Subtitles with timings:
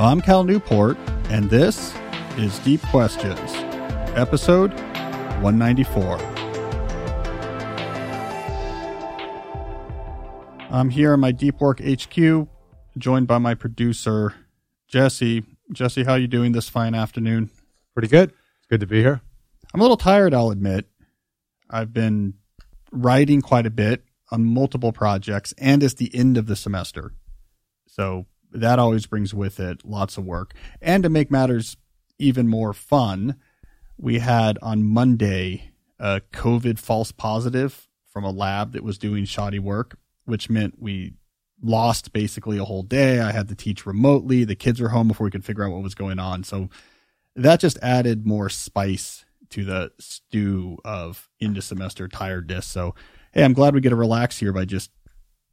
[0.00, 0.96] I'm Cal Newport,
[1.28, 1.94] and this
[2.38, 3.38] is Deep Questions,
[4.16, 4.72] episode
[5.42, 6.16] 194.
[10.70, 12.48] I'm here in my Deep Work HQ,
[12.96, 14.32] joined by my producer,
[14.88, 15.44] Jesse.
[15.70, 17.50] Jesse, how you doing this fine afternoon?
[17.92, 18.30] Pretty good.
[18.30, 19.20] It's good to be here.
[19.74, 20.88] I'm a little tired, I'll admit.
[21.68, 22.38] I've been
[22.90, 27.12] writing quite a bit on multiple projects, and it's the end of the semester.
[27.86, 30.54] So that always brings with it lots of work.
[30.80, 31.76] And to make matters
[32.18, 33.36] even more fun,
[33.96, 39.58] we had on Monday a COVID false positive from a lab that was doing shoddy
[39.58, 41.14] work, which meant we
[41.62, 43.20] lost basically a whole day.
[43.20, 44.44] I had to teach remotely.
[44.44, 46.42] The kids were home before we could figure out what was going on.
[46.42, 46.68] So
[47.36, 52.66] that just added more spice to the stew of end of semester tiredness.
[52.66, 52.94] So,
[53.32, 54.90] hey, I'm glad we get to relax here by just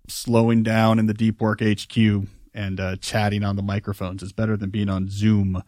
[0.08, 2.28] slowing down in the deep work HQ
[2.58, 4.24] and uh, chatting on the microphones.
[4.24, 5.64] is better than being on Zoom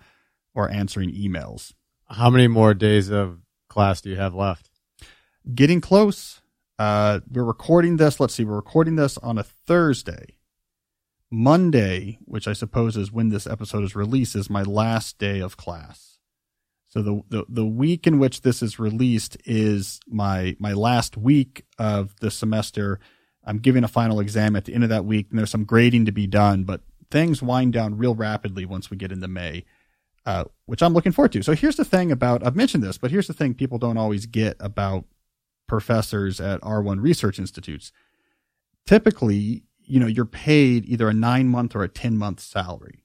[0.55, 1.71] or answering emails.
[2.09, 4.71] How many more days of class do you have left?
[5.53, 6.41] Getting close.
[6.79, 8.19] Uh, we're recording this.
[8.19, 8.43] Let's see.
[8.43, 10.37] We're recording this on a Thursday.
[11.31, 15.57] Monday, which I suppose is when this episode is released, is my last day of
[15.57, 16.17] class.
[16.87, 21.65] So the, the, the week in which this is released is my my last week
[21.77, 22.99] of the semester.
[23.43, 26.05] I'm giving a final exam at the end of that week, and there's some grading
[26.05, 29.65] to be done, but things wind down real rapidly once we get into May,
[30.25, 31.43] uh, which I'm looking forward to.
[31.43, 34.25] So here's the thing about I've mentioned this, but here's the thing people don't always
[34.25, 35.05] get about
[35.67, 37.91] professors at R1 research institutes.
[38.85, 43.03] Typically, you know, you're paid either a nine month or a 10 month salary.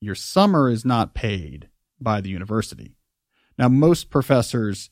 [0.00, 1.68] Your summer is not paid
[2.00, 2.96] by the university.
[3.56, 4.90] Now, most professors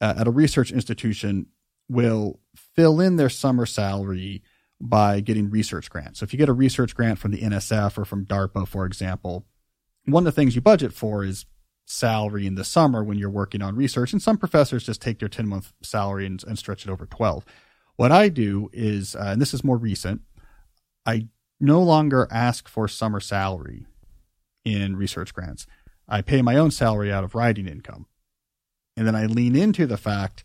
[0.00, 1.46] uh, at a research institution
[1.90, 4.42] will fill in their summer salary
[4.80, 6.20] by getting research grants.
[6.20, 9.44] So if you get a research grant from the NSF or from DARPA, for example,
[10.04, 11.46] one of the things you budget for is
[11.84, 14.12] salary in the summer when you're working on research.
[14.12, 17.44] And some professors just take their 10 month salary and, and, stretch it over 12.
[17.96, 20.22] What I do is, uh, and this is more recent,
[21.04, 21.26] I
[21.58, 23.86] no longer ask for summer salary
[24.64, 25.66] in research grants.
[26.08, 28.06] I pay my own salary out of writing income.
[28.96, 30.44] And then I lean into the fact,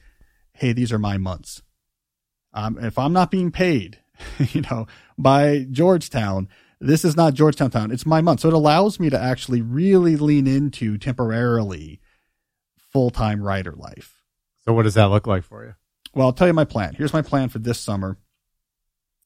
[0.55, 1.61] hey, these are my months.
[2.53, 3.99] Um, if I'm not being paid,
[4.39, 6.47] you know, by Georgetown,
[6.79, 7.91] this is not Georgetown Town.
[7.91, 8.41] It's my month.
[8.41, 11.99] So it allows me to actually really lean into temporarily
[12.77, 14.23] full time writer life.
[14.65, 15.75] So what does that look like for you?
[16.13, 16.95] Well, I'll tell you my plan.
[16.95, 18.17] Here's my plan for this summer.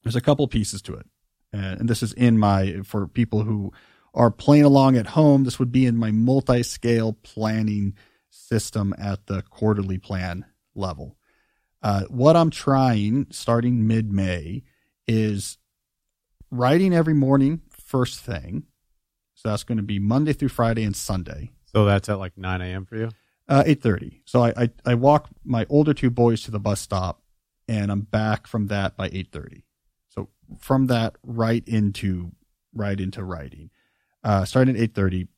[0.02, 1.06] There's a couple pieces to it.
[1.52, 3.72] And this is in my, for people who
[4.14, 7.94] are playing along at home, this would be in my multi scale planning
[8.30, 11.16] system at the quarterly plan level.
[11.82, 14.62] Uh, what I'm trying starting mid May
[15.06, 15.58] is
[16.50, 18.64] writing every morning, first thing.
[19.34, 21.52] So that's going to be Monday through Friday and Sunday.
[21.64, 22.84] So that's at like 9 a.m.
[22.84, 23.10] for you?
[23.48, 24.20] Uh, 8.30.
[24.26, 27.22] So I, I, I walk my older two boys to the bus stop
[27.66, 29.62] and I'm back from that by 8.30.
[30.08, 32.32] So from that right into,
[32.74, 33.70] right into writing
[34.24, 35.28] uh, starting at eight thirty.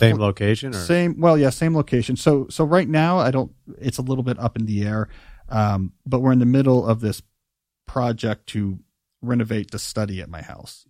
[0.00, 1.20] Same location or same?
[1.20, 2.16] Well, yeah, same location.
[2.16, 3.52] So so right now I don't.
[3.78, 5.08] It's a little bit up in the air,
[5.48, 7.22] um, but we're in the middle of this
[7.86, 8.78] project to
[9.22, 10.86] renovate the study at my house.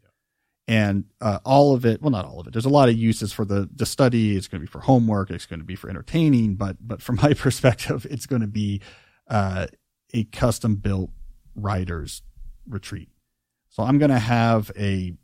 [0.69, 2.53] And uh, all of it, well, not all of it.
[2.53, 4.37] There's a lot of uses for the the study.
[4.37, 5.31] It's going to be for homework.
[5.31, 6.57] It's going to be for entertaining.
[6.57, 8.81] But but from my perspective, it's going to be
[9.29, 9.69] uh,
[10.13, 11.11] a custom built
[11.55, 12.23] writers
[12.69, 13.11] retreat.
[13.69, 15.15] So I'm going to have a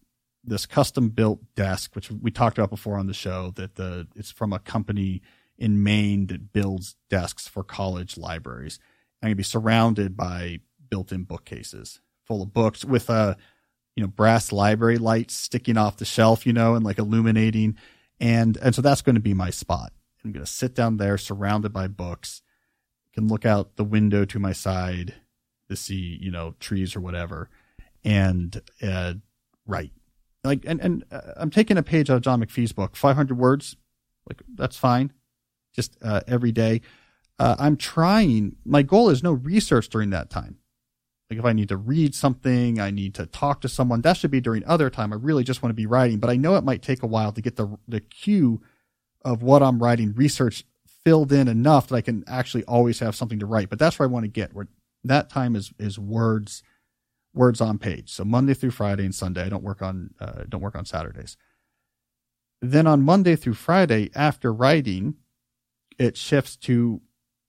[0.45, 4.31] this custom built desk, which we talked about before on the show, that the it's
[4.31, 5.23] from a company
[5.59, 8.79] in Maine that builds desks for college libraries.
[9.23, 10.61] I'm gonna be surrounded by
[10.91, 13.37] built-in bookcases full of books with a
[13.97, 17.77] you know brass library lights sticking off the shelf, you know, and like illuminating,
[18.21, 19.93] and and so that's going to be my spot.
[20.25, 22.43] I'm going to sit down there, surrounded by books.
[23.13, 25.15] Can look out the window to my side
[25.69, 27.51] to see you know trees or whatever,
[28.05, 29.15] and uh,
[29.67, 29.93] write
[30.45, 33.77] like and and uh, I'm taking a page out of John McPhee's book, 500 words,
[34.29, 35.13] like that's fine,
[35.75, 36.81] just uh, every day.
[37.39, 38.57] Uh, I'm trying.
[38.65, 40.59] My goal is no research during that time.
[41.31, 44.03] Like if I need to read something, I need to talk to someone.
[44.03, 45.13] That should be during other time.
[45.13, 47.33] I really just want to be writing, but I know it might take a while
[47.33, 48.61] to get the the queue
[49.25, 50.65] of what I'm writing research
[51.05, 53.71] filled in enough that I can actually always have something to write.
[53.71, 54.53] But that's where I want to get.
[54.53, 54.69] Where
[55.05, 56.63] that time is is words
[57.35, 58.11] words on page.
[58.11, 59.43] So Monday through Friday and Sunday.
[59.45, 61.37] I don't work on uh, don't work on Saturdays.
[62.61, 65.15] Then on Monday through Friday, after writing,
[65.99, 67.01] it shifts to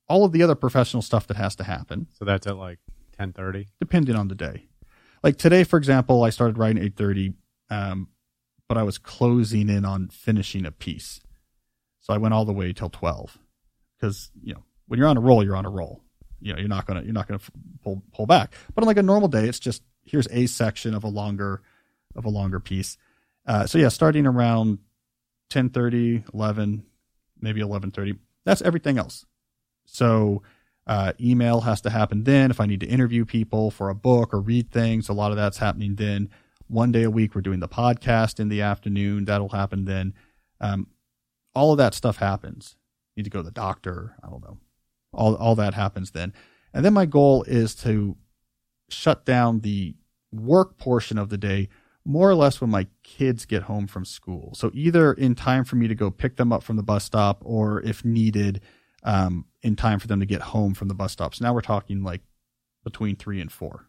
[0.08, 2.08] all of the other professional stuff that has to happen.
[2.18, 2.80] So that's at like
[3.18, 4.68] ten thirty, depending on the day.
[5.22, 7.34] Like today, for example, I started writing eight thirty,
[7.70, 8.10] um,
[8.68, 11.22] but I was closing in on finishing a piece.
[12.04, 13.38] So I went all the way till 12
[13.98, 16.02] because, you know, when you're on a roll, you're on a roll.
[16.42, 17.52] You know, you're not going to, you're not going to
[17.82, 18.54] pull, pull back.
[18.76, 21.62] But on like a normal day, it's just, here's a section of a longer,
[22.14, 22.98] of a longer piece.
[23.46, 24.80] Uh, so yeah, starting around
[25.54, 26.84] 1030, 11,
[27.40, 29.26] maybe 1130, that's everything else.
[29.86, 30.42] So,
[30.86, 32.52] uh, email has to happen then.
[32.52, 35.38] If I need to interview people for a book or read things, a lot of
[35.38, 36.30] that's happening then.
[36.68, 39.26] One day a week, we're doing the podcast in the afternoon.
[39.26, 40.14] That'll happen then.
[40.60, 40.88] Um,
[41.56, 42.76] all of that stuff happens.
[43.16, 44.16] Need to go to the doctor.
[44.24, 44.58] I don't know.
[45.14, 46.34] All all that happens then.
[46.74, 48.18] And then my goal is to
[48.90, 49.96] shut down the
[50.32, 51.70] work portion of the day
[52.06, 54.54] more or less when my kids get home from school.
[54.56, 57.42] So either in time for me to go pick them up from the bus stop
[57.46, 58.62] or if needed,
[59.04, 61.42] um, in time for them to get home from the bus stops.
[61.42, 62.22] Now we're talking like
[62.84, 63.88] between three and four.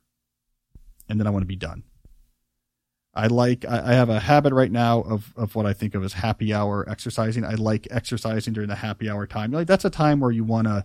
[1.08, 1.82] And then I want to be done.
[3.12, 6.02] I like, I, I have a habit right now of, of what I think of
[6.02, 7.44] as happy hour exercising.
[7.44, 9.52] I like exercising during the happy hour time.
[9.52, 10.84] Like that's a time where you want to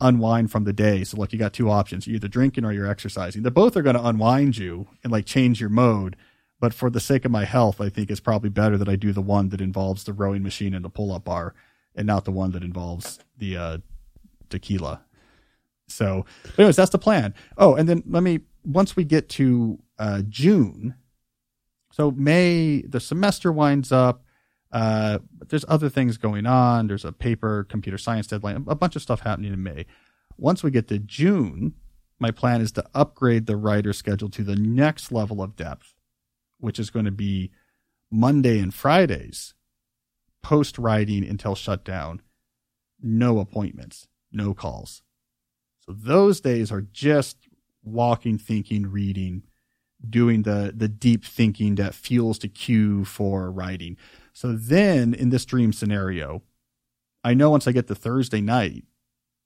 [0.00, 1.04] unwind from the day.
[1.04, 2.06] So like you got two options.
[2.06, 3.42] You're either drinking or you're exercising.
[3.42, 6.16] They both are going to unwind you and like change your mode.
[6.58, 9.12] But for the sake of my health, I think it's probably better that I do
[9.12, 11.54] the one that involves the rowing machine and the pull up bar
[11.94, 13.78] and not the one that involves the uh,
[14.52, 15.02] tequila.
[15.88, 16.24] So,
[16.56, 17.34] anyways, that's the plan.
[17.58, 20.94] Oh, and then let me once we get to uh, June.
[21.92, 24.24] So May, the semester winds up.
[24.70, 25.18] Uh,
[25.48, 26.86] there's other things going on.
[26.86, 29.84] There's a paper, computer science deadline, a bunch of stuff happening in May.
[30.38, 31.74] Once we get to June,
[32.18, 35.92] my plan is to upgrade the writer schedule to the next level of depth,
[36.58, 37.50] which is going to be
[38.10, 39.52] Monday and Fridays,
[40.42, 42.22] post writing until shutdown,
[43.02, 45.02] no appointments no calls.
[45.80, 47.48] So those days are just
[47.82, 49.42] walking, thinking, reading,
[50.08, 53.96] doing the the deep thinking that fuels the queue for writing.
[54.32, 56.42] So then in this dream scenario,
[57.24, 58.84] I know once I get to Thursday night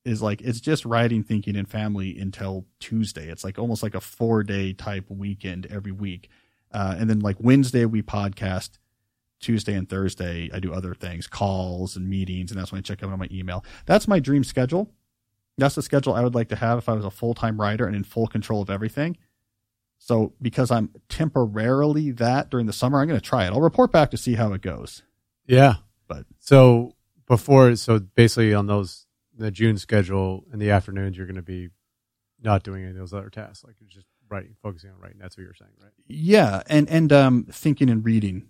[0.04, 3.28] is like it's just writing, thinking, and family until Tuesday.
[3.28, 6.30] It's like almost like a four day type weekend every week.
[6.72, 8.78] Uh, and then like Wednesday we podcast,
[9.40, 13.02] Tuesday and Thursday, I do other things, calls and meetings, and that's when I check
[13.02, 13.64] out on my email.
[13.84, 14.90] That's my dream schedule.
[15.58, 17.86] That's the schedule I would like to have if I was a full time writer
[17.86, 19.16] and in full control of everything.
[19.98, 23.52] So, because I'm temporarily that during the summer, I'm going to try it.
[23.52, 25.02] I'll report back to see how it goes.
[25.46, 25.76] Yeah.
[26.06, 26.94] But so
[27.26, 29.06] before, so basically on those,
[29.36, 31.70] the June schedule in the afternoons, you're going to be
[32.42, 33.64] not doing any of those other tasks.
[33.64, 35.18] Like you're just writing, focusing on writing.
[35.18, 35.92] That's what you're saying, right?
[36.06, 36.62] Yeah.
[36.66, 38.48] And, and, um, thinking and reading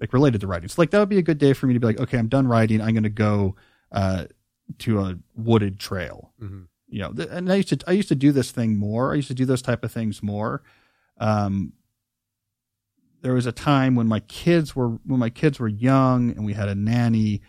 [0.00, 0.68] like related to writing.
[0.68, 2.28] So like that would be a good day for me to be like, okay, I'm
[2.28, 2.80] done writing.
[2.80, 3.56] I'm going to go
[3.92, 4.26] uh,
[4.80, 6.32] to a wooded trail.
[6.42, 6.62] Mm-hmm.
[6.88, 9.12] You know, th- and I used to I used to do this thing more.
[9.12, 10.62] I used to do those type of things more.
[11.18, 11.72] Um,
[13.22, 16.52] there was a time when my kids were when my kids were young and we
[16.52, 17.40] had a nanny,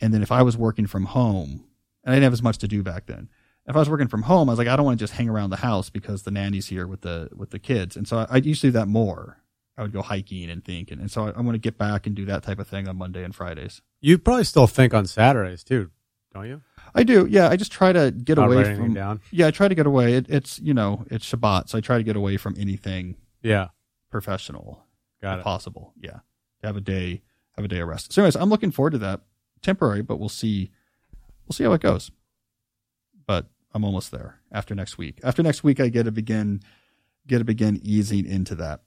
[0.00, 1.64] and then if I was working from home,
[2.02, 3.28] and I didn't have as much to do back then.
[3.66, 5.28] If I was working from home, I was like, I don't want to just hang
[5.28, 8.26] around the house because the nanny's here with the with the kids, and so I,
[8.30, 9.42] I used to do that more.
[9.78, 10.90] I would go hiking and think.
[10.90, 12.88] And, and so I, I want to get back and do that type of thing
[12.88, 13.80] on Monday and Fridays.
[14.00, 15.90] You probably still think on Saturdays too,
[16.34, 16.60] don't you?
[16.94, 17.26] I do.
[17.30, 17.48] Yeah.
[17.48, 19.20] I just try to get Not away from, down.
[19.30, 20.14] yeah, I try to get away.
[20.14, 21.68] It, it's, you know, it's Shabbat.
[21.68, 23.68] So I try to get away from anything yeah
[24.10, 24.84] professional
[25.22, 25.44] Got it.
[25.44, 25.92] possible.
[26.00, 26.20] Yeah.
[26.64, 27.22] Have a day,
[27.56, 28.12] have a day of rest.
[28.12, 29.20] So anyways, I'm looking forward to that
[29.62, 30.70] temporary, but we'll see,
[31.46, 32.10] we'll see how it goes.
[33.26, 35.20] But I'm almost there after next week.
[35.22, 36.62] After next week, I get to begin,
[37.26, 38.80] get to begin easing into that.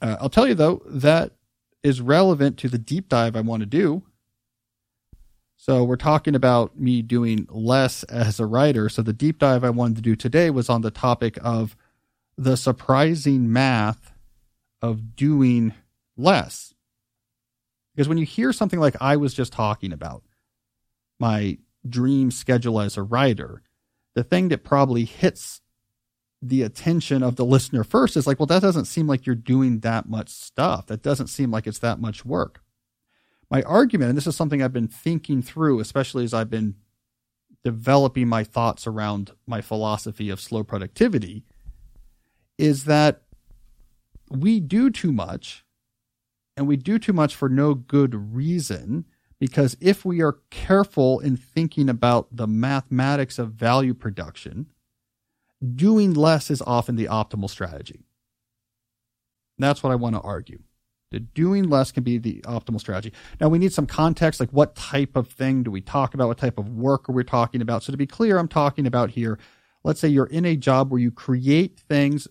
[0.00, 1.32] Uh, I'll tell you though, that
[1.82, 4.02] is relevant to the deep dive I want to do.
[5.56, 8.88] So we're talking about me doing less as a writer.
[8.88, 11.76] So the deep dive I wanted to do today was on the topic of
[12.36, 14.12] the surprising math
[14.80, 15.74] of doing
[16.16, 16.74] less.
[17.94, 20.22] Because when you hear something like I was just talking about,
[21.18, 23.62] my dream schedule as a writer,
[24.14, 25.60] the thing that probably hits
[26.40, 29.80] the attention of the listener first is like, well, that doesn't seem like you're doing
[29.80, 30.86] that much stuff.
[30.86, 32.62] That doesn't seem like it's that much work.
[33.50, 36.76] My argument, and this is something I've been thinking through, especially as I've been
[37.64, 41.44] developing my thoughts around my philosophy of slow productivity,
[42.56, 43.22] is that
[44.30, 45.64] we do too much
[46.56, 49.06] and we do too much for no good reason.
[49.40, 54.66] Because if we are careful in thinking about the mathematics of value production,
[55.74, 58.04] doing less is often the optimal strategy.
[59.58, 60.60] That's what I want to argue.
[61.10, 63.14] That doing less can be the optimal strategy.
[63.40, 66.28] Now we need some context, like what type of thing do we talk about?
[66.28, 67.82] What type of work are we talking about?
[67.82, 69.38] So to be clear, I'm talking about here,
[69.84, 72.28] let's say you're in a job where you create things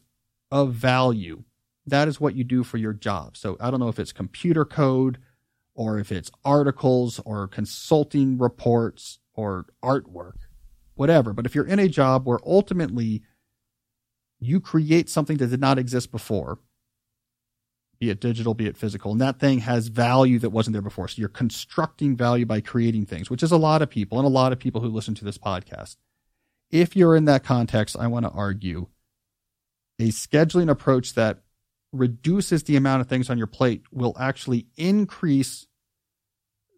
[0.51, 1.43] of value
[1.87, 3.37] that is what you do for your job.
[3.37, 5.17] So I don't know if it's computer code
[5.73, 10.46] or if it's articles or consulting reports or artwork,
[10.97, 11.33] whatever.
[11.33, 13.23] But if you're in a job where ultimately
[14.39, 16.59] you create something that did not exist before,
[17.99, 21.07] be it digital, be it physical, and that thing has value that wasn't there before.
[21.07, 24.29] So you're constructing value by creating things, which is a lot of people and a
[24.29, 25.97] lot of people who listen to this podcast.
[26.69, 28.87] If you're in that context, I want to argue
[29.99, 31.39] a scheduling approach that
[31.91, 35.65] reduces the amount of things on your plate will actually increase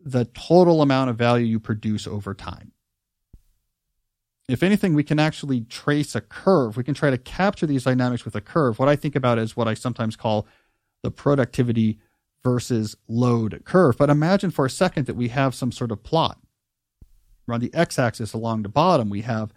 [0.03, 2.71] the total amount of value you produce over time.
[4.49, 6.75] If anything, we can actually trace a curve.
[6.75, 8.79] We can try to capture these dynamics with a curve.
[8.79, 10.47] What I think about is what I sometimes call
[11.03, 11.99] the productivity
[12.43, 13.95] versus load curve.
[13.95, 16.39] But imagine for a second that we have some sort of plot.
[17.47, 19.53] On the x axis along the bottom, we have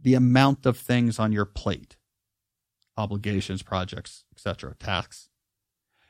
[0.00, 1.96] the amount of things on your plate
[2.96, 5.28] obligations, projects, etc., tasks.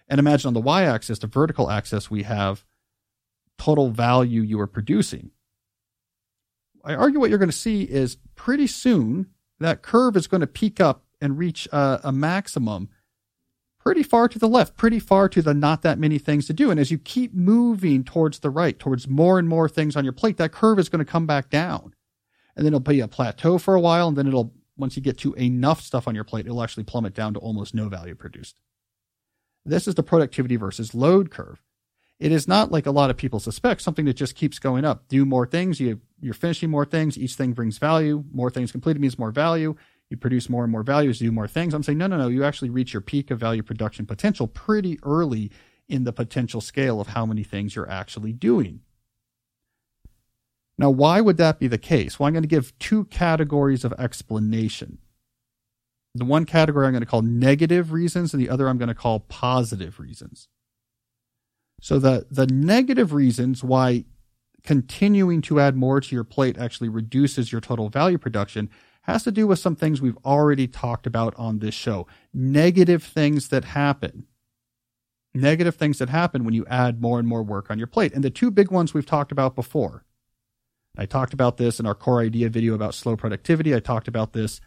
[0.06, 2.64] And imagine on the y axis, the vertical axis, we have
[3.58, 5.30] total value you are producing.
[6.84, 10.46] I argue what you're going to see is pretty soon that curve is going to
[10.46, 12.90] peak up and reach a, a maximum
[13.78, 16.70] pretty far to the left, pretty far to the not that many things to do.
[16.70, 20.12] And as you keep moving towards the right, towards more and more things on your
[20.12, 21.94] plate, that curve is going to come back down.
[22.56, 25.18] And then it'll be a plateau for a while, and then it'll once you get
[25.18, 28.56] to enough stuff on your plate, it'll actually plummet down to almost no value produced.
[29.64, 31.62] This is the productivity versus load curve.
[32.20, 35.08] It is not like a lot of people suspect something that just keeps going up.
[35.08, 38.24] Do more things, you, you're finishing more things, each thing brings value.
[38.32, 39.74] More things completed means more value.
[40.10, 41.74] You produce more and more value as you do more things.
[41.74, 42.28] I'm saying, no, no, no.
[42.28, 45.50] You actually reach your peak of value production potential pretty early
[45.88, 48.80] in the potential scale of how many things you're actually doing.
[50.78, 52.18] Now, why would that be the case?
[52.18, 54.98] Well, I'm going to give two categories of explanation.
[56.14, 58.94] The one category I'm going to call negative reasons, and the other I'm going to
[58.94, 60.48] call positive reasons.
[61.80, 64.04] So, the, the negative reasons why
[64.62, 68.70] continuing to add more to your plate actually reduces your total value production
[69.02, 72.06] has to do with some things we've already talked about on this show.
[72.32, 74.26] Negative things that happen.
[75.34, 78.14] Negative things that happen when you add more and more work on your plate.
[78.14, 80.04] And the two big ones we've talked about before
[80.96, 83.74] I talked about this in our core idea video about slow productivity.
[83.74, 84.60] I talked about this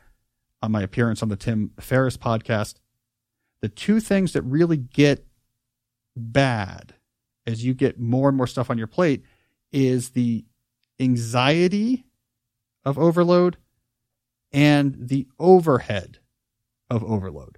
[0.61, 2.75] on my appearance on the Tim Ferriss podcast.
[3.61, 5.25] The two things that really get
[6.15, 6.93] bad
[7.47, 9.23] as you get more and more stuff on your plate
[9.71, 10.45] is the
[10.99, 12.05] anxiety
[12.85, 13.57] of overload
[14.51, 16.19] and the overhead
[16.89, 17.57] of overload.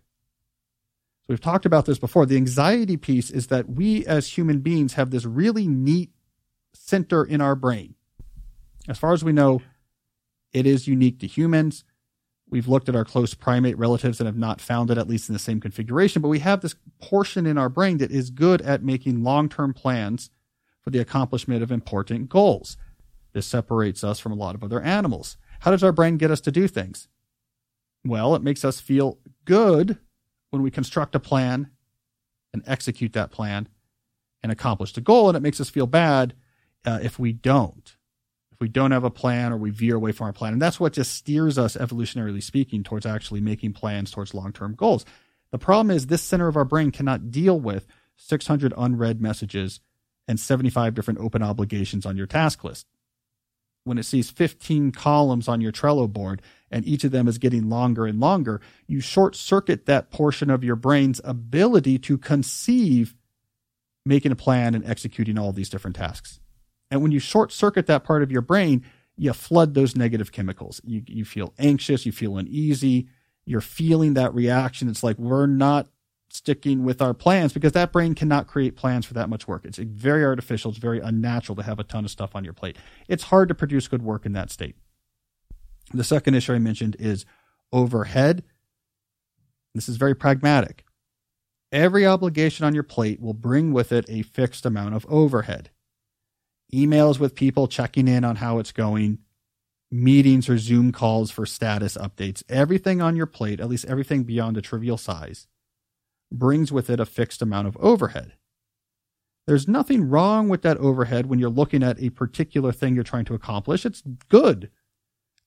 [1.22, 2.26] So we've talked about this before.
[2.26, 6.12] The anxiety piece is that we as human beings have this really neat
[6.74, 7.96] center in our brain
[8.90, 9.62] as far as we know,
[10.52, 11.84] it is unique to humans.
[12.50, 15.34] We've looked at our close primate relatives and have not found it, at least in
[15.34, 18.84] the same configuration, but we have this portion in our brain that is good at
[18.84, 20.32] making long term plans
[20.82, 22.78] for the accomplishment of important goals.
[23.34, 25.38] This separates us from a lot of other animals.
[25.60, 27.08] How does our brain get us to do things?
[28.04, 30.00] Well, it makes us feel good
[30.50, 31.70] when we construct a plan
[32.52, 33.68] and execute that plan
[34.42, 36.34] and accomplish the goal, and it makes us feel bad
[36.86, 37.98] uh, if we don't
[38.60, 40.54] we don't have a plan or we veer away from our plan.
[40.54, 44.76] And that's what just steers us, evolutionarily speaking, towards actually making plans towards long term
[44.76, 45.06] goals.
[45.52, 47.88] The problem is this center of our brain cannot deal with
[48.18, 49.80] 600 unread messages
[50.28, 52.86] and 75 different open obligations on your task list.
[53.86, 57.70] When it sees 15 columns on your Trello board and each of them is getting
[57.70, 63.16] longer and longer, you short circuit that portion of your brain's ability to conceive
[64.06, 66.40] making a plan and executing all these different tasks.
[66.92, 68.84] And when you short circuit that part of your brain,
[69.16, 70.82] you flood those negative chemicals.
[70.84, 73.08] You, you feel anxious, you feel uneasy,
[73.46, 74.90] you're feeling that reaction.
[74.90, 75.88] It's like we're not
[76.30, 79.66] sticking with our plans because that brain cannot create plans for that much work.
[79.66, 82.78] It's very artificial, it's very unnatural to have a ton of stuff on your plate.
[83.08, 84.76] It's hard to produce good work in that state.
[85.94, 87.26] The second issue I mentioned is
[87.74, 88.44] overhead.
[89.74, 90.86] This is very pragmatic.
[91.72, 95.72] Every obligation on your plate will bring with it a fixed amount of overhead
[96.74, 99.20] emails with people checking in on how it's going,
[99.92, 104.58] meetings or Zoom calls for status updates, everything on your plate, at least everything beyond
[104.58, 105.48] a trivial size,
[106.32, 108.34] brings with it a fixed amount of overhead.
[109.48, 113.26] There's nothing wrong with that overhead when you're looking at a particular thing you're trying
[113.26, 113.84] to accomplish.
[113.84, 114.70] It's good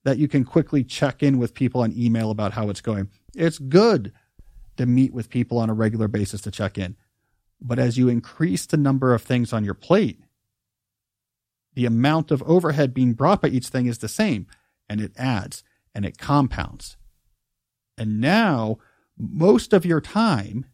[0.05, 3.11] that you can quickly check in with people on email about how it's going.
[3.37, 4.13] It's good
[4.77, 6.97] to meet with people on a regular basis to check in.
[7.61, 10.19] But as you increase the number of things on your plate,
[11.75, 14.47] the amount of overhead being brought by each thing is the same
[14.89, 15.63] and it adds
[15.95, 16.97] and it compounds.
[17.97, 18.79] And now
[19.19, 20.67] most of your time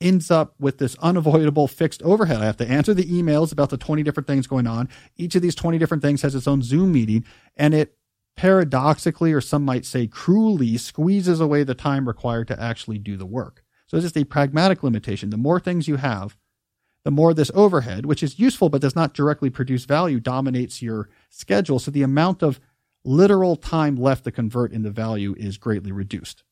[0.00, 2.42] ends up with this unavoidable fixed overhead.
[2.42, 4.88] I have to answer the emails about the 20 different things going on.
[5.16, 7.24] Each of these 20 different things has its own Zoom meeting
[7.56, 7.96] and it
[8.36, 13.26] paradoxically, or some might say cruelly, squeezes away the time required to actually do the
[13.26, 13.64] work.
[13.86, 15.30] So it's just a pragmatic limitation.
[15.30, 16.36] The more things you have,
[17.06, 21.08] the more this overhead, which is useful but does not directly produce value, dominates your
[21.30, 21.78] schedule.
[21.78, 22.58] So the amount of
[23.04, 26.42] literal time left to convert into value is greatly reduced.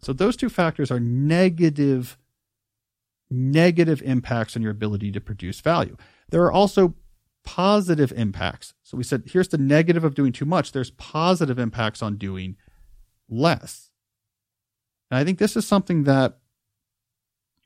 [0.00, 2.18] So those two factors are negative,
[3.30, 5.96] negative impacts on your ability to produce value.
[6.28, 6.92] There are also
[7.42, 8.74] positive impacts.
[8.82, 10.72] So we said, here's the negative of doing too much.
[10.72, 12.56] There's positive impacts on doing
[13.30, 13.88] less.
[15.10, 16.36] And I think this is something that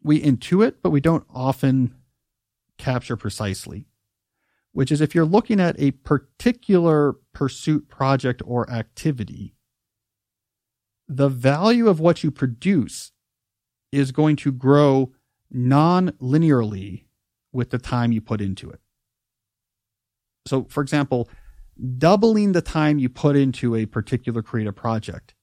[0.03, 1.95] we intuit, but we don't often
[2.79, 3.87] capture precisely,
[4.73, 9.55] which is if you're looking at a particular pursuit, project, or activity,
[11.09, 13.13] the value of what you produce
[13.91, 15.13] is going to grow
[15.51, 17.05] non linearly
[17.53, 18.81] with the time you put into it.
[20.47, 21.29] So, for example,
[21.99, 25.35] doubling the time you put into a particular creative project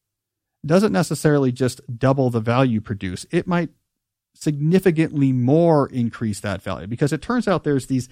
[0.65, 3.25] doesn't necessarily just double the value you produce.
[3.31, 3.69] It might
[4.33, 8.09] significantly more increase that value because it turns out there's these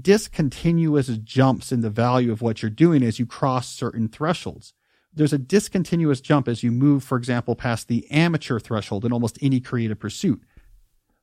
[0.00, 4.74] discontinuous jumps in the value of what you're doing as you cross certain thresholds.
[5.14, 9.38] There's a discontinuous jump as you move, for example, past the amateur threshold in almost
[9.42, 10.42] any creative pursuit.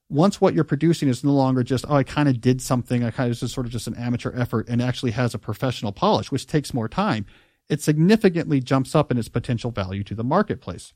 [0.09, 3.11] Once what you're producing is no longer just, oh, I kind of did something, I
[3.11, 6.31] kind of just sort of just an amateur effort and actually has a professional polish,
[6.31, 7.25] which takes more time,
[7.69, 10.93] it significantly jumps up in its potential value to the marketplace.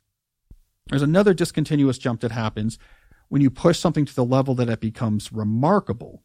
[0.87, 2.77] There's another discontinuous jump that happens
[3.33, 6.21] when you push something to the level that it becomes remarkable,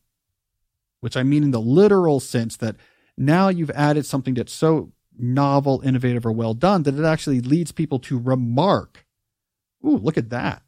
[1.00, 2.77] which I mean in the literal sense that
[3.17, 7.73] now you've added something that's so novel, innovative, or well done that it actually leads
[7.73, 9.06] people to remark,
[9.82, 10.61] Ooh, look at that.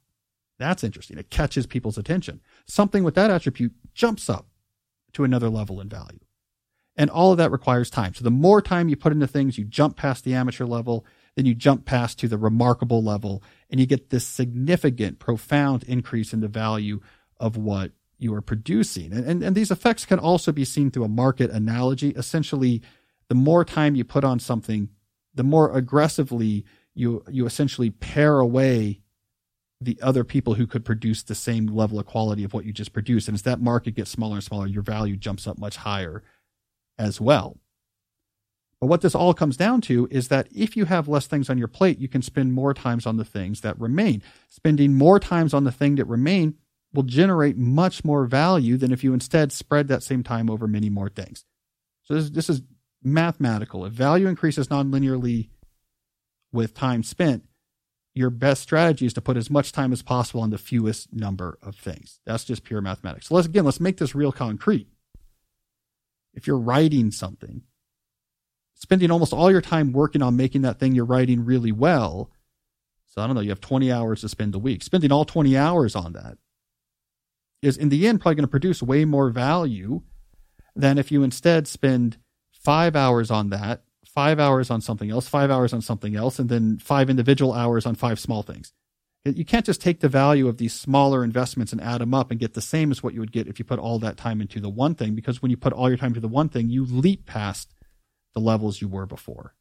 [0.59, 1.19] That's interesting.
[1.19, 2.41] It catches people's attention.
[2.64, 4.47] Something with that attribute jumps up
[5.12, 6.21] to another level in value.
[6.97, 8.14] And all of that requires time.
[8.14, 11.05] So the more time you put into things, you jump past the amateur level
[11.37, 16.33] then you jump past to the remarkable level and you get this significant, profound increase
[16.33, 17.01] in the value
[17.38, 19.12] of what you are producing.
[19.12, 22.11] And, and, and these effects can also be seen through a market analogy.
[22.11, 22.83] Essentially,
[23.29, 24.90] the more time you put on something,
[25.35, 26.64] the more aggressively
[26.95, 29.01] you, you essentially pare away
[29.81, 32.93] the other people who could produce the same level of quality of what you just
[32.93, 33.29] produced.
[33.29, 36.23] And as that market gets smaller and smaller, your value jumps up much higher
[36.99, 37.57] as well.
[38.81, 41.59] But what this all comes down to is that if you have less things on
[41.59, 44.23] your plate, you can spend more times on the things that remain.
[44.49, 46.55] Spending more times on the thing that remain
[46.95, 50.88] will generate much more value than if you instead spread that same time over many
[50.88, 51.45] more things.
[52.03, 52.62] So this, this is
[53.03, 53.85] mathematical.
[53.85, 55.51] If value increases nonlinearly
[56.51, 57.45] with time spent,
[58.14, 61.59] your best strategy is to put as much time as possible on the fewest number
[61.62, 62.19] of things.
[62.27, 63.29] That's just pure mathematics.
[63.29, 64.88] So let's again, let's make this real concrete.
[66.35, 67.62] If you're writing something,
[68.81, 72.31] spending almost all your time working on making that thing you're writing really well.
[73.07, 74.83] So I don't know, you have 20 hours to spend a week.
[74.83, 76.38] Spending all 20 hours on that
[77.62, 80.01] is in the end probably going to produce way more value
[80.75, 82.16] than if you instead spend
[82.53, 86.49] five hours on that, five hours on something else, five hours on something else, and
[86.49, 88.73] then five individual hours on five small things.
[89.27, 92.40] You can't just take the value of these smaller investments and add them up and
[92.40, 94.61] get the same as what you would get if you put all that time into
[94.61, 96.87] the one thing, because when you put all your time into the one thing, you
[96.87, 97.75] leap past
[98.35, 99.55] the levels you were before.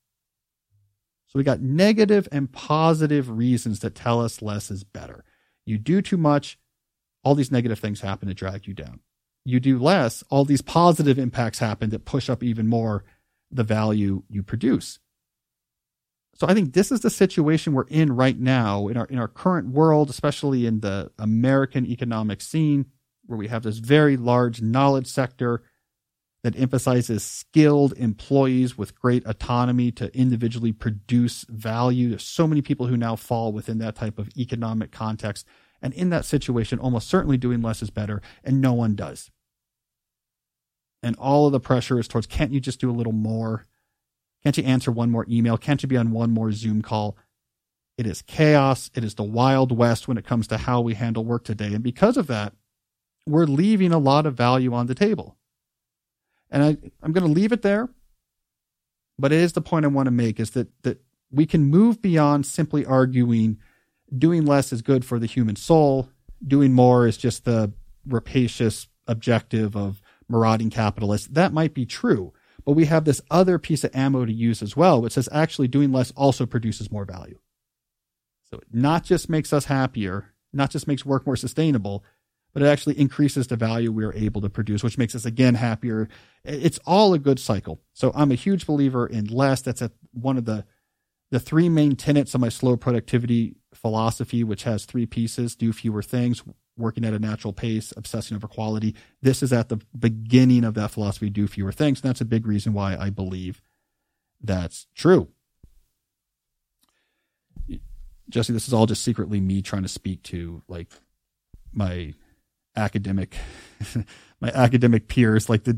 [1.28, 5.24] So we got negative and positive reasons that tell us less is better.
[5.66, 6.58] You do too much,
[7.24, 9.02] all these negative things happen to drag you down.
[9.46, 13.04] You do less, all these positive impacts happen that push up even more
[13.52, 15.00] the value you produce.
[16.36, 19.28] So I think this is the situation we're in right now in our in our
[19.28, 22.86] current world, especially in the American economic scene,
[23.26, 25.64] where we have this very large knowledge sector
[26.44, 32.10] that emphasizes skilled employees with great autonomy to individually produce value.
[32.10, 35.46] There's so many people who now fall within that type of economic context.
[35.82, 39.32] And in that situation, almost certainly doing less is better, and no one does.
[41.02, 43.66] And all of the pressure is towards can't you just do a little more?
[44.44, 45.58] Can't you answer one more email?
[45.58, 47.18] Can't you be on one more Zoom call?
[47.98, 48.90] It is chaos.
[48.96, 51.74] It is the Wild West when it comes to how we handle work today.
[51.74, 52.54] And because of that,
[53.28, 55.36] we're leaving a lot of value on the table.
[56.52, 57.90] And I, I'm going to leave it there.
[59.18, 62.02] But it is the point I want to make is that, that we can move
[62.02, 63.58] beyond simply arguing
[64.18, 66.10] doing less is good for the human soul.
[66.46, 67.74] Doing more is just the
[68.08, 71.28] rapacious objective of marauding capitalists.
[71.28, 72.34] That might be true,
[72.66, 75.68] but we have this other piece of ammo to use as well, which says actually
[75.68, 77.40] doing less also produces more value.
[78.50, 82.04] So it not just makes us happier, not just makes work more sustainable,
[82.54, 85.56] but it actually increases the value we are able to produce, which makes us again
[85.56, 86.10] happier.
[86.44, 87.82] It's all a good cycle.
[87.94, 89.62] So I'm a huge believer in less.
[89.62, 90.66] That's at one of the
[91.32, 96.02] the three main tenets of my slow productivity philosophy, which has three pieces: do fewer
[96.02, 96.44] things,
[96.76, 98.96] working at a natural pace, obsessing over quality.
[99.22, 102.02] This is at the beginning of that philosophy: do fewer things.
[102.02, 103.62] And that's a big reason why I believe
[104.42, 105.30] that's true.
[108.30, 110.88] Jesse, this is all just secretly me trying to speak to like
[111.74, 112.14] my
[112.76, 113.36] academic
[114.42, 115.74] my academic peers like the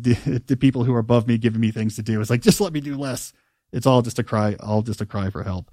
[0.46, 2.22] the people who are above me giving me things to do.
[2.22, 3.34] It's like just let me do less.
[3.72, 5.72] It's all just a cry all just a cry for help.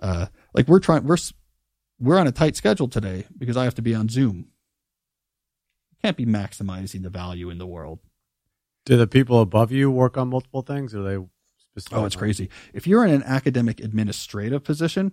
[0.00, 1.16] Uh like we're trying we're
[2.00, 4.48] we're on a tight schedule today because i have to be on zoom.
[6.02, 7.98] Can't be maximizing the value in the world.
[8.84, 11.16] Do the people above you work on multiple things or they
[11.92, 12.48] oh it's crazy.
[12.72, 15.12] If you're in an academic administrative position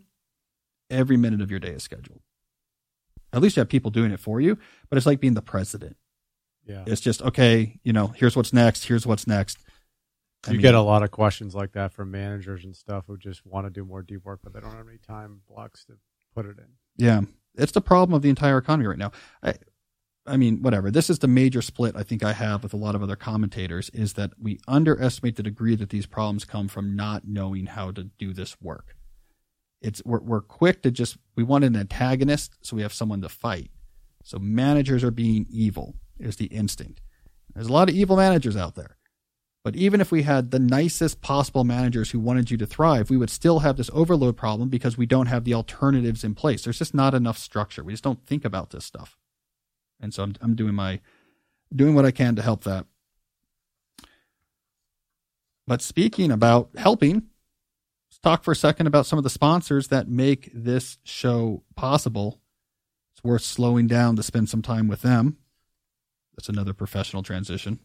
[0.90, 2.22] every minute of your day is scheduled
[3.36, 4.58] at least you have people doing it for you,
[4.90, 5.98] but it's like being the president.
[6.66, 6.84] Yeah.
[6.88, 8.86] It's just, okay, you know, here's what's next.
[8.86, 9.60] Here's what's next.
[10.48, 13.18] I you mean, get a lot of questions like that from managers and stuff who
[13.18, 15.94] just want to do more deep work, but they don't have any time blocks to
[16.34, 16.68] put it in.
[16.98, 17.22] Yeah.
[17.56, 19.12] It's the problem of the entire economy right now.
[19.44, 19.56] I,
[20.28, 20.90] I mean, whatever.
[20.90, 23.90] This is the major split I think I have with a lot of other commentators
[23.92, 28.06] is that we underestimate the degree that these problems come from not knowing how to
[28.18, 28.95] do this work.
[29.86, 33.30] It's we're, we're quick to just we want an antagonist, so we have someone to
[33.30, 33.70] fight.
[34.24, 37.02] So managers are being evil is the instinct.
[37.54, 38.98] There's a lot of evil managers out there.
[39.64, 43.18] But even if we had the nicest possible managers who wanted you to thrive, we
[43.18, 46.64] would still have this overload problem because we don't have the alternatives in place.
[46.64, 47.84] There's just not enough structure.
[47.84, 49.18] We just don't think about this stuff.
[50.00, 51.00] And so I'm, I'm doing my
[51.76, 52.88] doing what I can to help that.
[55.68, 57.24] But speaking about helping,
[58.26, 62.42] talk for a second about some of the sponsors that make this show possible.
[63.14, 65.38] It's worth slowing down to spend some time with them.
[66.36, 67.80] That's another professional transition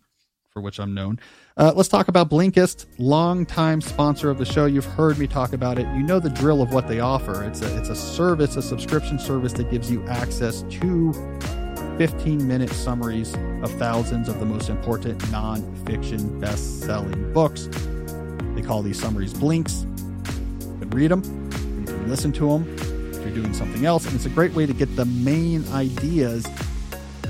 [0.48, 1.20] for which I'm known.
[1.59, 4.64] Uh, let's talk about Blinkist, longtime sponsor of the show.
[4.64, 5.87] You've heard me talk about it.
[5.94, 7.44] You know the drill of what they offer.
[7.44, 11.12] It's a it's a service, a subscription service that gives you access to
[11.98, 17.68] 15 minute summaries of thousands of the most important nonfiction best selling books.
[18.57, 19.87] They call these summaries blinks
[20.90, 21.22] read them,
[21.81, 22.76] you can listen to them
[23.11, 24.07] if you're doing something else.
[24.07, 26.46] And it's a great way to get the main ideas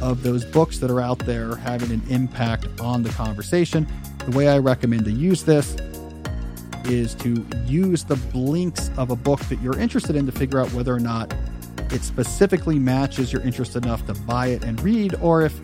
[0.03, 3.87] of those books that are out there having an impact on the conversation.
[4.27, 5.77] The way I recommend to use this
[6.85, 10.73] is to use the blinks of a book that you're interested in to figure out
[10.73, 11.35] whether or not
[11.92, 15.61] it specifically matches your interest enough to buy it and read, or if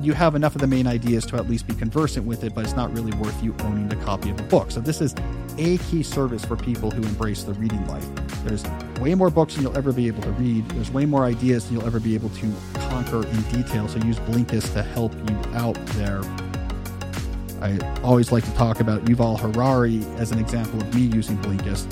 [0.00, 2.64] you have enough of the main ideas to at least be conversant with it, but
[2.64, 4.70] it's not really worth you owning the copy of a book.
[4.70, 5.14] So this is
[5.58, 8.06] a key service for people who embrace the reading life.
[8.44, 8.64] There's
[9.00, 10.68] way more books than you'll ever be able to read.
[10.70, 13.88] There's way more ideas than you'll ever be able to conquer in detail.
[13.88, 16.20] So use Blinkist to help you out there.
[17.62, 21.86] I always like to talk about Yuval Harari as an example of me using Blinkist.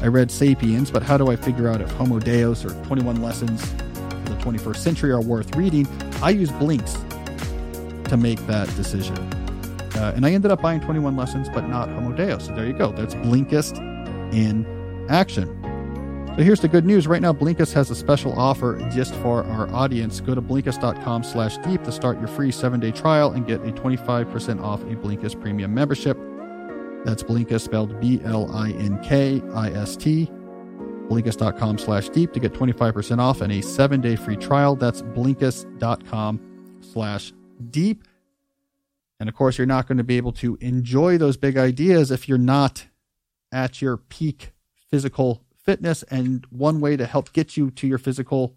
[0.00, 3.64] I read Sapiens, but how do I figure out if Homo Deus or 21 Lessons
[3.64, 5.88] for the 21st Century are worth reading?
[6.22, 6.96] I use Blinks
[8.08, 9.16] to make that decision.
[9.94, 12.46] Uh, and I ended up buying 21 lessons, but not Homo Deus.
[12.46, 12.92] So there you go.
[12.92, 13.78] That's Blinkist
[14.32, 14.66] in
[15.08, 15.54] action.
[16.38, 17.08] So here's the good news.
[17.08, 20.20] Right now, Blinkist has a special offer just for our audience.
[20.20, 24.62] Go to Blinkist.com slash deep to start your free seven-day trial and get a 25%
[24.62, 26.16] off a Blinkist premium membership.
[27.04, 28.70] That's Blinkist spelled B-L-I-N-K-I-S-T.
[31.08, 34.76] Blinkist.com slash deep to get 25% off and a seven-day free trial.
[34.76, 36.40] That's Blinkist.com
[36.82, 37.32] slash
[37.70, 38.04] deep.
[39.20, 42.28] And of course, you're not going to be able to enjoy those big ideas if
[42.28, 42.86] you're not
[43.50, 44.52] at your peak
[44.90, 46.02] physical fitness.
[46.04, 48.54] And one way to help get you to your physical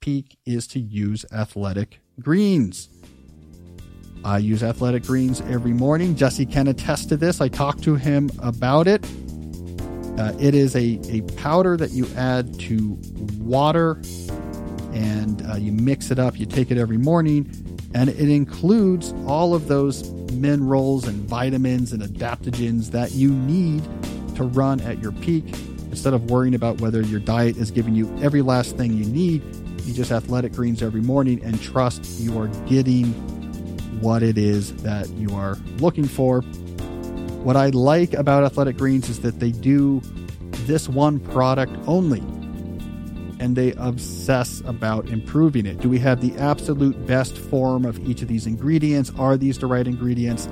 [0.00, 2.88] peak is to use athletic greens.
[4.24, 6.14] I use athletic greens every morning.
[6.14, 7.40] Jesse can attest to this.
[7.40, 9.04] I talked to him about it.
[10.18, 12.98] Uh, it is a, a powder that you add to
[13.38, 14.00] water
[14.92, 16.38] and uh, you mix it up.
[16.38, 22.02] You take it every morning and it includes all of those minerals and vitamins and
[22.02, 23.82] adaptogens that you need
[24.36, 25.44] to run at your peak.
[25.90, 29.42] Instead of worrying about whether your diet is giving you every last thing you need,
[29.84, 33.12] you just athletic greens every morning and trust you are getting
[34.00, 36.40] what it is that you are looking for.
[37.42, 40.00] What I like about athletic greens is that they do
[40.66, 42.22] this one product only
[43.42, 45.80] and they obsess about improving it.
[45.80, 49.10] Do we have the absolute best form of each of these ingredients?
[49.18, 50.48] Are these the right ingredients?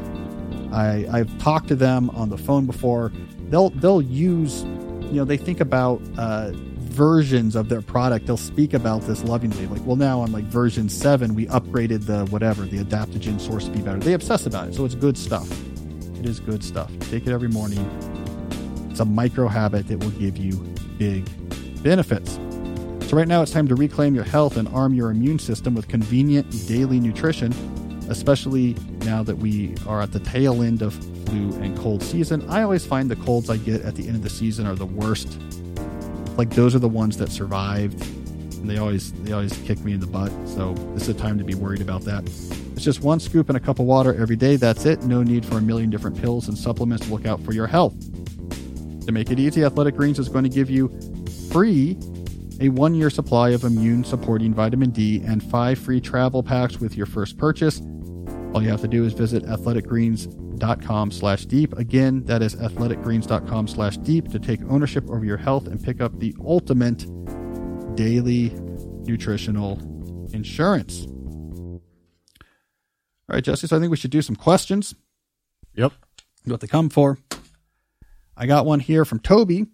[0.72, 3.12] I, I've talked to them on the phone before.
[3.48, 8.74] They'll they'll use, you know, they think about uh, versions of their product, they'll speak
[8.74, 9.66] about this lovingly.
[9.66, 13.70] Like, well, now on like version seven, we upgraded the whatever, the adaptogen source to
[13.70, 14.00] be better.
[14.00, 14.74] They obsess about it.
[14.74, 15.48] So it's good stuff.
[16.18, 16.90] It is good stuff.
[17.09, 17.88] Take it every morning.
[18.90, 20.55] It's a micro habit that will give you
[20.98, 21.24] big
[21.85, 22.38] benefits.
[23.11, 25.88] So, right now, it's time to reclaim your health and arm your immune system with
[25.88, 27.53] convenient daily nutrition,
[28.09, 32.49] especially now that we are at the tail end of flu and cold season.
[32.49, 34.87] I always find the colds I get at the end of the season are the
[34.87, 35.40] worst.
[36.37, 38.01] Like, those are the ones that survived.
[38.59, 40.31] And they always they always kick me in the butt.
[40.46, 42.23] So this is a time to be worried about that.
[42.25, 44.55] It's just one scoop in a cup of water every day.
[44.55, 45.03] That's it.
[45.03, 47.96] No need for a million different pills and supplements to look out for your health.
[49.05, 50.96] To make it easy, Athletic Greens is going to give you
[51.51, 51.99] free
[52.61, 56.96] a one year supply of immune supporting vitamin D and five free travel packs with
[56.96, 57.81] your first purchase.
[58.53, 61.77] All you have to do is visit athleticgreens.com slash deep.
[61.79, 66.18] Again, that is athleticgreens.com slash deep to take ownership over your health and pick up
[66.18, 67.07] the ultimate
[67.96, 68.51] daily
[69.05, 69.79] nutritional
[70.33, 71.07] insurance.
[73.31, 74.94] All right, Jesse, so I think we should do some questions.
[75.75, 75.92] Yep.
[76.44, 77.18] What they come for.
[78.37, 79.66] I got one here from Toby.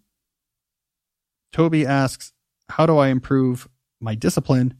[1.52, 2.32] Toby asks,
[2.68, 3.68] How do I improve
[4.00, 4.74] my discipline?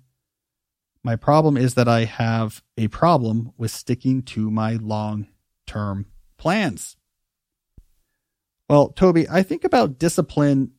[1.03, 5.29] My problem is that I have a problem with sticking to my long
[5.67, 6.97] term plans.
[8.69, 10.73] Well, Toby, I think about discipline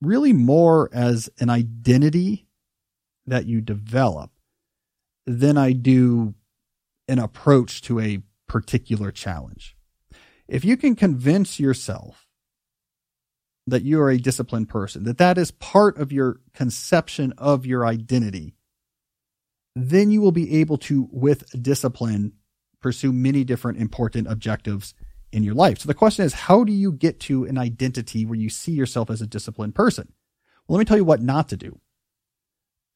[0.00, 2.46] really more as an identity
[3.26, 4.30] that you develop
[5.26, 6.34] than I do
[7.08, 9.76] an approach to a particular challenge.
[10.46, 12.23] If you can convince yourself
[13.66, 17.86] that you are a disciplined person, that that is part of your conception of your
[17.86, 18.54] identity,
[19.74, 22.32] then you will be able to, with discipline,
[22.80, 24.94] pursue many different important objectives
[25.32, 25.78] in your life.
[25.78, 29.10] So the question is, how do you get to an identity where you see yourself
[29.10, 30.12] as a disciplined person?
[30.66, 31.80] Well, let me tell you what not to do.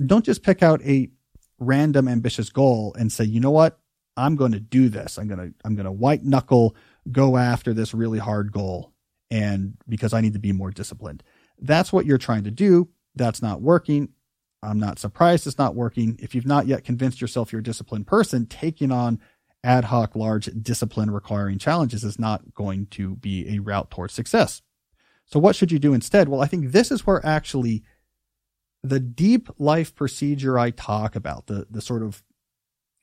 [0.05, 1.11] Don't just pick out a
[1.59, 3.81] random ambitious goal and say, you know what?
[4.17, 5.19] I'm going to do this.
[5.19, 6.77] I'm going to, I'm going to white knuckle
[7.11, 8.93] go after this really hard goal.
[9.31, 11.23] And because I need to be more disciplined.
[11.59, 12.89] That's what you're trying to do.
[13.15, 14.11] That's not working.
[14.63, 16.19] I'm not surprised it's not working.
[16.21, 19.21] If you've not yet convinced yourself you're a disciplined person, taking on
[19.63, 24.63] ad hoc, large discipline requiring challenges is not going to be a route towards success.
[25.27, 26.29] So, what should you do instead?
[26.29, 27.83] Well, I think this is where actually
[28.83, 32.23] the deep life procedure I talk about, the, the sort of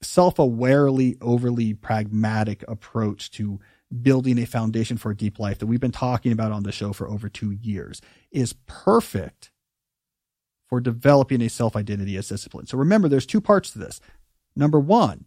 [0.01, 3.59] self awarely, overly pragmatic approach to
[4.02, 6.93] building a foundation for a deep life that we've been talking about on the show
[6.93, 9.52] for over two years, is perfect
[10.67, 12.65] for developing a self identity as discipline.
[12.65, 14.02] So, remember, there's two parts to this.
[14.56, 15.26] Number one,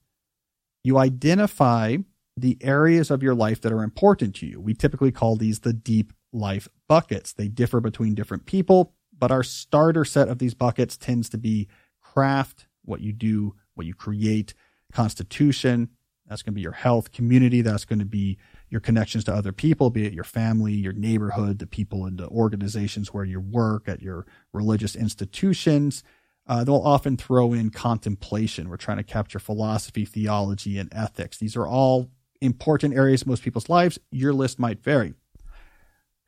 [0.83, 1.99] you identify
[2.37, 4.61] the areas of your life that are important to you.
[4.61, 7.33] We typically call these the deep life buckets.
[7.33, 11.69] They differ between different people, but our starter set of these buckets tends to be
[12.01, 14.55] craft, what you do, what you create,
[14.93, 15.91] constitution,
[16.29, 18.39] that's going to be your health, community, that's going to be
[18.69, 22.29] your connections to other people, be it your family, your neighborhood, the people in the
[22.29, 26.05] organizations where you work, at your religious institutions,
[26.47, 28.69] uh, they'll often throw in contemplation.
[28.69, 31.39] We're trying to capture philosophy, theology, and ethics.
[31.39, 32.11] These are all
[32.41, 33.99] important areas in most people's lives.
[34.11, 35.15] Your list might vary.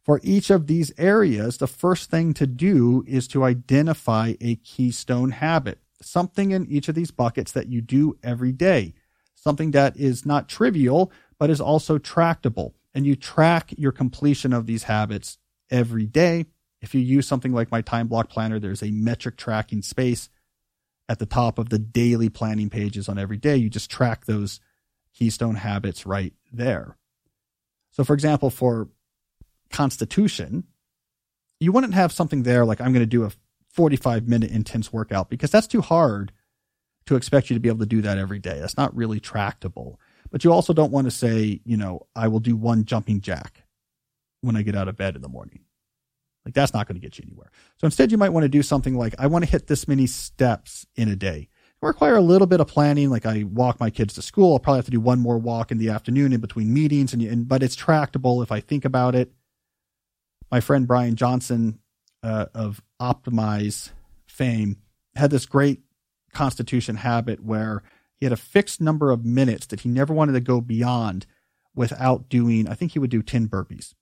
[0.05, 5.31] For each of these areas, the first thing to do is to identify a keystone
[5.31, 8.95] habit, something in each of these buckets that you do every day,
[9.43, 12.75] something that is not trivial, but is also tractable.
[12.95, 15.39] And you track your completion of these habits
[15.71, 16.47] every day
[16.81, 20.31] if you use something like my time block planner, there's a metric tracking space
[21.09, 23.57] at the top of the daily planning pages on every day.
[23.57, 24.61] You just track those
[25.13, 26.97] keystone habits right there.
[27.91, 28.89] So, for example, for
[29.71, 30.65] constitution,
[31.59, 33.33] you wouldn't have something there like I'm going to do a
[33.73, 36.33] 45 minute intense workout because that's too hard
[37.07, 38.59] to expect you to be able to do that every day.
[38.61, 39.99] That's not really tractable.
[40.31, 43.65] But you also don't want to say, you know, I will do one jumping jack
[44.43, 45.61] when I get out of bed in the morning.
[46.45, 47.51] Like that's not going to get you anywhere.
[47.79, 50.07] So instead, you might want to do something like, I want to hit this many
[50.07, 51.49] steps in a day.
[51.83, 53.11] It require a little bit of planning.
[53.11, 54.55] Like I walk my kids to school.
[54.55, 57.23] I'll probably have to do one more walk in the afternoon in between meetings and,
[57.23, 59.33] and but it's tractable if I think about it.
[60.51, 61.79] My friend Brian Johnson
[62.23, 63.91] uh, of Optimize
[64.27, 64.79] fame
[65.15, 65.81] had this great
[66.33, 67.83] constitution habit where
[68.17, 71.27] he had a fixed number of minutes that he never wanted to go beyond
[71.75, 73.95] without doing, I think he would do 10 burpees.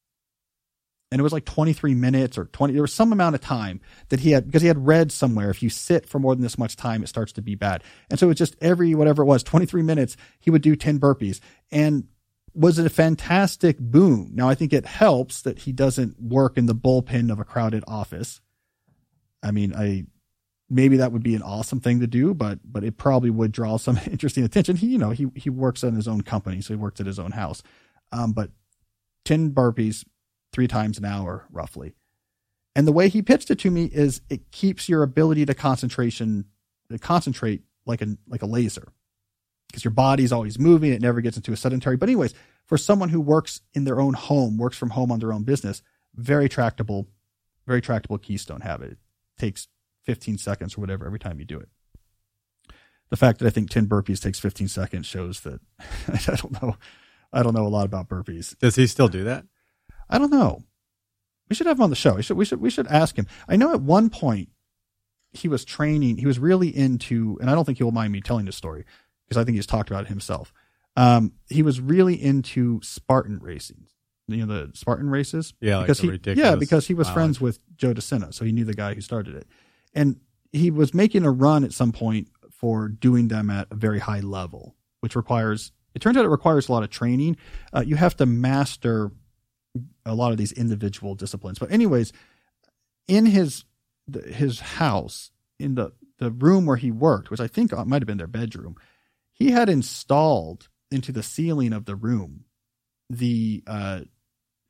[1.10, 4.20] And it was like 23 minutes or 20 there was some amount of time that
[4.20, 6.76] he had because he had read somewhere if you sit for more than this much
[6.76, 7.82] time it starts to be bad.
[8.10, 11.00] And so it was just every whatever it was 23 minutes he would do 10
[11.00, 11.40] burpees.
[11.70, 12.08] And
[12.52, 14.32] was it a fantastic boon?
[14.34, 17.84] Now i think it helps that he doesn't work in the bullpen of a crowded
[17.86, 18.42] office.
[19.42, 20.06] I mean, I
[20.70, 23.76] maybe that would be an awesome thing to do, but but it probably would draw
[23.76, 24.76] some interesting attention.
[24.76, 27.18] He, you know, he he works in his own company, so he works at his
[27.18, 27.62] own house.
[28.12, 28.50] Um, but
[29.24, 30.04] ten burpees
[30.52, 31.94] three times an hour, roughly.
[32.74, 36.44] And the way he pitched it to me is it keeps your ability to concentration
[36.90, 38.92] to concentrate like a like a laser
[39.68, 40.92] because your body's always moving.
[40.92, 41.96] It never gets into a sedentary.
[41.96, 42.34] But anyways,
[42.66, 45.82] for someone who works in their own home, works from home on their own business,
[46.14, 47.08] very tractable,
[47.66, 48.92] very tractable keystone habit.
[48.92, 48.98] It
[49.38, 49.68] takes
[50.08, 51.68] 15 seconds or whatever every time you do it.
[53.10, 55.60] The fact that I think 10 burpees takes 15 seconds shows that
[56.08, 56.76] I don't know.
[57.30, 58.58] I don't know a lot about burpees.
[58.58, 59.44] Does he still do that?
[60.08, 60.62] I don't know.
[61.50, 62.14] We should have him on the show.
[62.14, 63.26] We should we should we should ask him.
[63.46, 64.48] I know at one point
[65.32, 66.16] he was training.
[66.16, 68.86] He was really into, and I don't think he'll mind me telling this story
[69.26, 70.54] because I think he's talked about it himself.
[70.96, 73.84] Um, he was really into Spartan racing.
[74.26, 75.52] You know the Spartan races.
[75.60, 78.46] Yeah, like because the he ridiculous yeah because he was friends with Joe DeSena, so
[78.46, 79.46] he knew the guy who started it,
[79.94, 80.16] and
[80.52, 84.20] he was making a run at some point for doing them at a very high
[84.20, 85.72] level, which requires.
[85.94, 87.36] It turns out it requires a lot of training.
[87.72, 89.10] Uh, you have to master
[90.04, 91.58] a lot of these individual disciplines.
[91.58, 92.12] But anyways,
[93.06, 93.64] in his
[94.26, 98.18] his house, in the the room where he worked, which I think might have been
[98.18, 98.76] their bedroom,
[99.32, 102.44] he had installed into the ceiling of the room
[103.10, 104.00] the uh,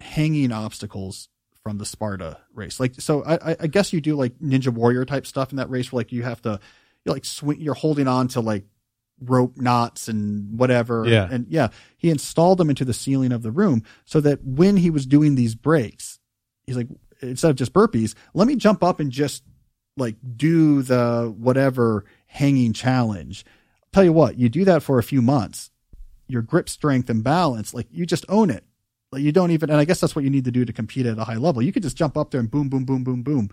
[0.00, 1.28] hanging obstacles
[1.68, 2.80] from the Spartan race.
[2.80, 5.92] Like, so I, I guess you do like Ninja Warrior type stuff in that race,
[5.92, 6.58] where like you have to,
[7.04, 8.64] you're like swing, you're holding on to like
[9.20, 11.04] rope knots and whatever.
[11.06, 11.28] Yeah.
[11.30, 14.88] And yeah, he installed them into the ceiling of the room so that when he
[14.88, 16.18] was doing these breaks,
[16.64, 16.88] he's like,
[17.20, 19.42] instead of just burpees, let me jump up and just
[19.98, 23.44] like do the whatever hanging challenge.
[23.82, 25.70] I'll Tell you what, you do that for a few months,
[26.28, 28.64] your grip strength and balance, like you just own it.
[29.10, 31.06] Like you don't even, and I guess that's what you need to do to compete
[31.06, 31.62] at a high level.
[31.62, 33.50] You could just jump up there and boom, boom, boom, boom, boom.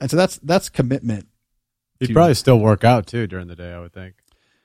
[0.00, 1.28] And so that's, that's commitment.
[1.98, 3.72] He'd to- probably still work out too during the day.
[3.72, 4.16] I would think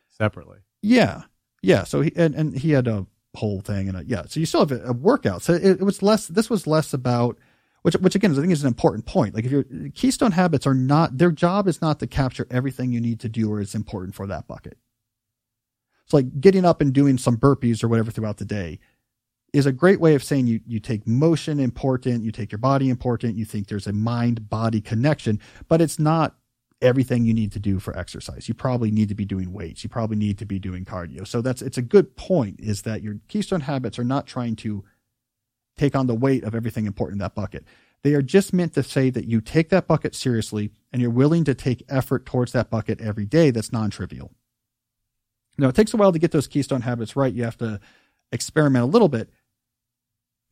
[0.10, 0.60] separately.
[0.82, 1.23] Yeah.
[1.62, 1.86] Yeah.
[1.86, 4.23] So he, and, and he had a whole thing and a, yeah.
[4.27, 5.41] So you still have a, a workout.
[5.43, 7.39] So it, it was less, this was less about,
[7.84, 9.34] which, which again, I think is an important point.
[9.34, 13.01] Like if your keystone habits are not, their job is not to capture everything you
[13.01, 14.77] need to do or is important for that bucket.
[16.03, 18.79] It's like getting up and doing some burpees or whatever throughout the day
[19.53, 22.89] is a great way of saying you, you take motion important, you take your body
[22.89, 26.35] important, you think there's a mind body connection, but it's not
[26.81, 28.47] everything you need to do for exercise.
[28.47, 29.83] You probably need to be doing weights.
[29.83, 31.25] You probably need to be doing cardio.
[31.25, 34.83] So that's, it's a good point is that your keystone habits are not trying to
[35.77, 37.63] take on the weight of everything important in that bucket.
[38.03, 41.45] They are just meant to say that you take that bucket seriously and you're willing
[41.45, 44.33] to take effort towards that bucket every day that's non trivial.
[45.57, 47.33] Now, it takes a while to get those keystone habits right.
[47.33, 47.79] You have to
[48.31, 49.29] experiment a little bit,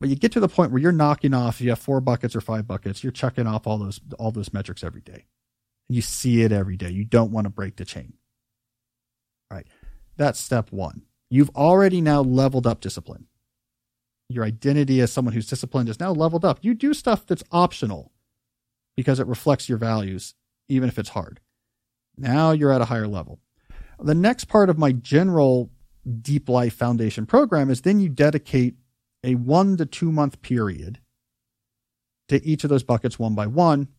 [0.01, 2.41] but you get to the point where you're knocking off, you have four buckets or
[2.41, 5.27] five buckets, you're checking off all those, all those metrics every day.
[5.87, 6.89] You see it every day.
[6.89, 8.13] You don't want to break the chain.
[9.51, 9.67] All right.
[10.17, 11.03] That's step one.
[11.29, 13.27] You've already now leveled up discipline.
[14.27, 16.57] Your identity as someone who's disciplined is now leveled up.
[16.63, 18.11] You do stuff that's optional
[18.97, 20.33] because it reflects your values,
[20.67, 21.41] even if it's hard.
[22.17, 23.39] Now you're at a higher level.
[23.99, 25.69] The next part of my general
[26.21, 28.75] deep life foundation program is then you dedicate
[29.23, 30.99] a one to two month period
[32.29, 33.89] to each of those buckets one by one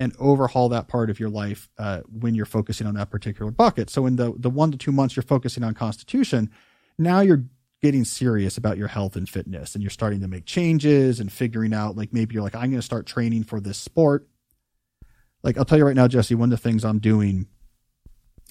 [0.00, 3.90] and overhaul that part of your life uh, when you're focusing on that particular bucket.
[3.90, 6.50] So in the the one to two months you're focusing on constitution,
[6.98, 7.44] now you're
[7.82, 11.74] getting serious about your health and fitness, and you're starting to make changes and figuring
[11.74, 14.26] out like maybe you're like I'm going to start training for this sport.
[15.42, 17.46] Like I'll tell you right now, Jesse, one of the things I'm doing,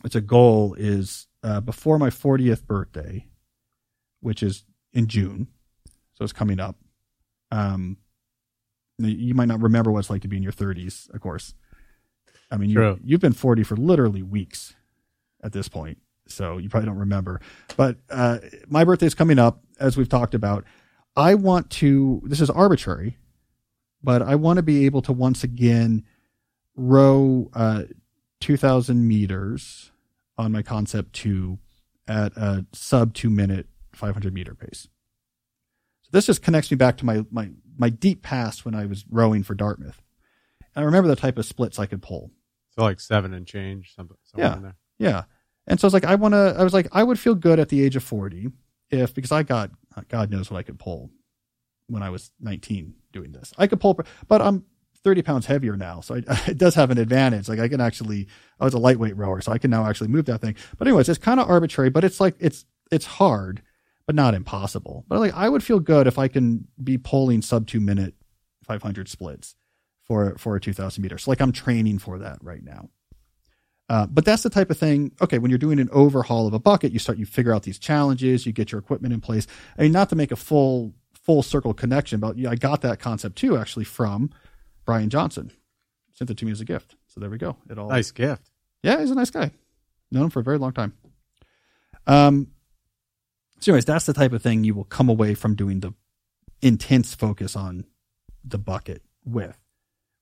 [0.04, 3.28] it's a goal is uh, before my 40th birthday,
[4.22, 4.63] which is
[4.94, 5.48] in June,
[6.20, 6.76] so it's coming up.
[7.50, 7.98] Um,
[9.00, 11.54] you might not remember what it's like to be in your 30s, of course.
[12.52, 14.76] I mean, you, you've been 40 for literally weeks
[15.42, 17.40] at this point, so you probably don't remember.
[17.78, 20.65] But uh, my birthday is coming up, as we've talked about.
[21.15, 23.17] I want to, this is arbitrary,
[24.04, 26.04] but I want to be able to once again
[26.76, 27.84] row uh,
[28.42, 29.92] 2,000 meters
[30.38, 31.58] on my Concept2
[32.08, 34.88] at a sub two minute 500 meter pace.
[36.12, 39.06] So this just connects me back to my, my, my deep past when I was
[39.10, 40.02] rowing for Dartmouth.
[40.76, 42.32] And I remember the type of splits I could pull.
[42.76, 44.56] So like seven and change, something somewhere Yeah.
[44.58, 44.76] in there.
[44.98, 45.24] Yeah.
[45.68, 47.60] And so I was like, I want to, I was like, I would feel good
[47.60, 48.50] at the age of 40
[48.90, 49.72] if, because I got,
[50.08, 51.12] God knows what I could pull
[51.88, 53.54] when I was 19 doing this.
[53.58, 54.64] I could pull, but I'm
[55.04, 56.02] 30 pounds heavier now.
[56.02, 57.48] So I, it does have an advantage.
[57.50, 58.28] Like I can actually,
[58.60, 60.56] I was a lightweight rower, so I can now actually move that thing.
[60.78, 63.62] But anyways, it's kind of arbitrary, but it's like, it's, it's hard,
[64.10, 65.06] but not impossible.
[65.08, 68.16] But like, I would feel good if I can be pulling sub two minute
[68.64, 69.56] 500 splits
[70.02, 71.20] for for a 2000 meter.
[71.20, 72.90] So like I'm training for that right now.
[73.88, 75.12] Uh, but that's the type of thing.
[75.22, 77.78] Okay, when you're doing an overhaul of a bucket, you start you figure out these
[77.78, 79.46] challenges, you get your equipment in place.
[79.78, 83.62] I mean, not to make a full full circle connection, but I got that Concept2
[83.62, 84.32] actually from
[84.86, 85.52] Brian Johnson.
[86.14, 86.96] Sent it to me as a gift.
[87.06, 87.58] So there we go.
[87.70, 88.50] It all Nice gift.
[88.82, 89.52] yeah, he's a nice guy.
[90.12, 90.94] Known him for a very long time.
[92.08, 92.48] Um.
[93.60, 95.94] So, anyways, that's the type of thing you will come away from doing the
[96.62, 97.86] intense focus on
[98.44, 99.58] the bucket with.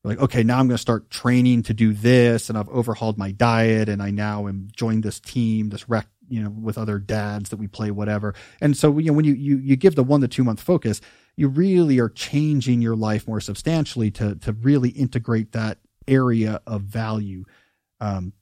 [0.04, 3.32] Like, okay, now I'm going to start training to do this, and I've overhauled my
[3.32, 7.50] diet, and I now am joined this team, this rec, you know, with other dads
[7.50, 8.34] that we play whatever.
[8.62, 11.02] And so, you know, when you you you give the one to two month focus,
[11.36, 16.84] you really are changing your life more substantially to to really integrate that area of
[16.84, 17.44] value
[18.00, 18.34] um,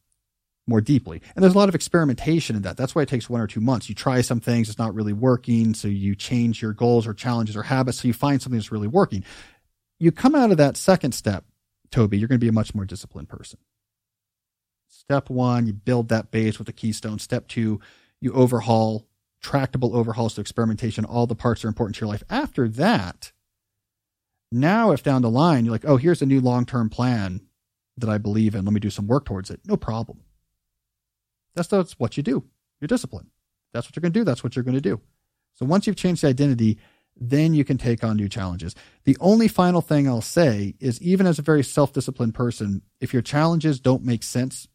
[0.67, 1.21] more deeply.
[1.35, 2.77] And there's a lot of experimentation in that.
[2.77, 3.87] That's why it takes one or two months.
[3.87, 5.73] You try some things, it's not really working.
[5.73, 8.01] So you change your goals or challenges or habits.
[8.01, 9.23] So you find something that's really working.
[9.99, 11.45] You come out of that second step,
[11.91, 13.59] Toby, you're going to be a much more disciplined person.
[14.87, 17.19] Step one, you build that base with the keystone.
[17.19, 17.79] Step two,
[18.19, 19.07] you overhaul,
[19.41, 21.05] tractable overhauls to experimentation.
[21.05, 22.23] All the parts are important to your life.
[22.29, 23.31] After that,
[24.51, 27.41] now if down the line you're like, oh, here's a new long term plan
[27.97, 29.59] that I believe in, let me do some work towards it.
[29.65, 30.21] No problem.
[31.55, 32.43] That's, that's what you do.
[32.79, 33.29] You're disciplined.
[33.73, 34.23] That's what you're going to do.
[34.23, 35.01] That's what you're going to do.
[35.55, 36.77] So once you've changed the identity,
[37.17, 38.75] then you can take on new challenges.
[39.05, 43.13] The only final thing I'll say is even as a very self disciplined person, if
[43.13, 44.67] your challenges don't make sense,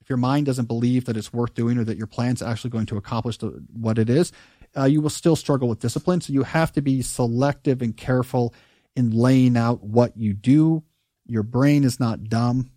[0.00, 2.86] if your mind doesn't believe that it's worth doing or that your plan's actually going
[2.86, 4.32] to accomplish the, what it is,
[4.76, 6.20] uh, you will still struggle with discipline.
[6.20, 8.54] So you have to be selective and careful
[8.96, 10.82] in laying out what you do.
[11.26, 12.70] Your brain is not dumb.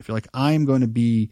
[0.00, 1.30] If you're like, I'm going to be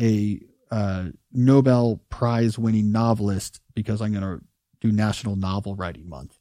[0.00, 0.40] a
[0.70, 4.44] uh, Nobel Prize winning novelist because I'm going to
[4.80, 6.38] do National Novel Writing Month.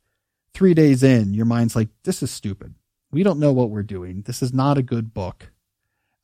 [0.54, 2.76] Three days in, your mind's like, this is stupid.
[3.12, 4.24] We don't know what we're doing.
[4.24, 5.52] This is not a good book.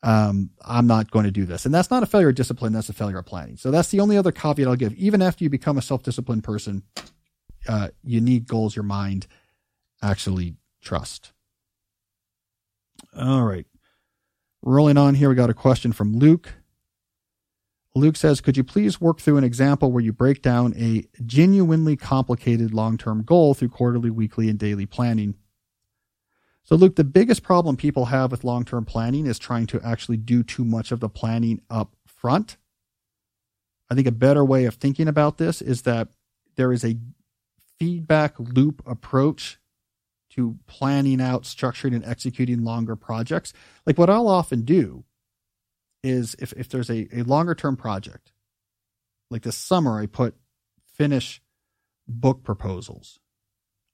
[0.02, 1.64] Um, I'm not going to do this.
[1.64, 2.72] And that's not a failure of discipline.
[2.72, 3.56] That's a failure of planning.
[3.56, 4.94] So that's the only other caveat I'll give.
[4.94, 6.82] Even after you become a self disciplined person,
[7.68, 9.26] uh, you need goals your mind
[10.02, 11.32] actually trust.
[13.18, 13.66] All right.
[14.62, 16.52] Rolling on here, we got a question from Luke.
[17.96, 21.96] Luke says, Could you please work through an example where you break down a genuinely
[21.96, 25.34] complicated long term goal through quarterly, weekly, and daily planning?
[26.62, 30.18] So, Luke, the biggest problem people have with long term planning is trying to actually
[30.18, 32.58] do too much of the planning up front.
[33.88, 36.08] I think a better way of thinking about this is that
[36.56, 36.98] there is a
[37.78, 39.58] feedback loop approach
[40.30, 43.54] to planning out, structuring, and executing longer projects.
[43.86, 45.04] Like what I'll often do
[46.02, 48.32] is if, if there's a, a longer term project,
[49.30, 50.36] like this summer, I put
[50.94, 51.42] finish
[52.08, 53.18] book proposals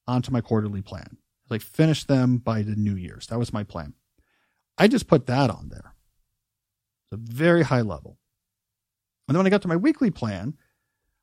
[0.06, 1.18] onto my quarterly plan.
[1.48, 3.26] Like finish them by the New Year's.
[3.26, 3.94] That was my plan.
[4.78, 5.94] I just put that on there.
[7.04, 8.18] It's a very high level.
[9.28, 10.56] And then when I got to my weekly plan,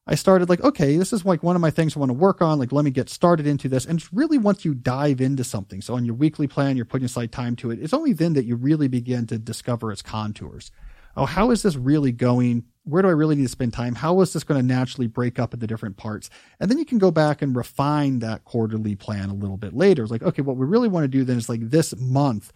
[0.08, 2.41] I started like, okay, this is like one of my things I want to work
[2.41, 2.58] on.
[2.58, 3.86] Like, let me get started into this.
[3.86, 7.06] And it's really once you dive into something, so on your weekly plan, you're putting
[7.06, 7.80] aside time to it.
[7.80, 10.72] It's only then that you really begin to discover its contours.
[11.16, 12.64] Oh, how is this really going?
[12.86, 13.95] Where do I really need to spend time?
[13.95, 16.30] How is this going to naturally break up into different parts?
[16.60, 20.02] And then you can go back and refine that quarterly plan a little bit later.
[20.02, 22.52] It's like, okay, what we really want to do then is like this month,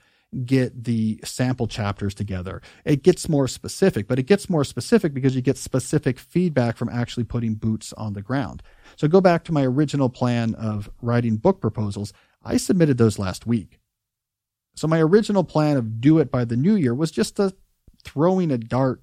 [0.46, 2.62] get the sample chapters together.
[2.86, 6.90] It gets more specific, but it gets more specific because you get specific feedback from
[6.90, 8.64] actually putting boots on the ground.
[8.96, 12.14] So go back to my original plan of writing book proposals.
[12.44, 13.80] I submitted those last week.
[14.76, 17.54] So my original plan of do it by the new year was just a
[18.04, 19.02] throwing a dart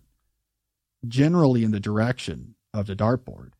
[1.07, 3.51] generally in the direction of the dartboard.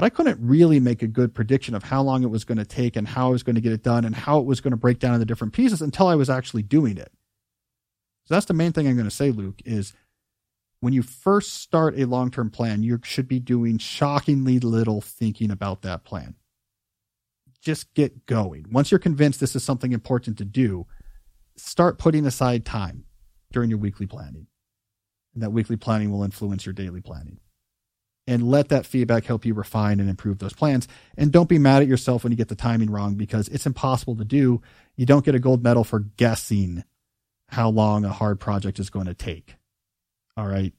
[0.00, 2.64] But I couldn't really make a good prediction of how long it was going to
[2.64, 4.70] take and how I was going to get it done and how it was going
[4.70, 7.12] to break down into different pieces until I was actually doing it.
[8.24, 9.92] So that's the main thing I'm going to say, Luke, is
[10.80, 15.50] when you first start a long term plan, you should be doing shockingly little thinking
[15.50, 16.34] about that plan.
[17.60, 18.64] Just get going.
[18.70, 20.86] Once you're convinced this is something important to do,
[21.58, 23.04] start putting aside time
[23.52, 24.46] during your weekly planning.
[25.34, 27.38] And that weekly planning will influence your daily planning
[28.30, 30.86] and let that feedback help you refine and improve those plans.
[31.18, 34.14] And don't be mad at yourself when you get the timing wrong because it's impossible
[34.14, 34.62] to do.
[34.96, 36.84] You don't get a gold medal for guessing
[37.48, 39.56] how long a hard project is going to take.
[40.36, 40.72] All right.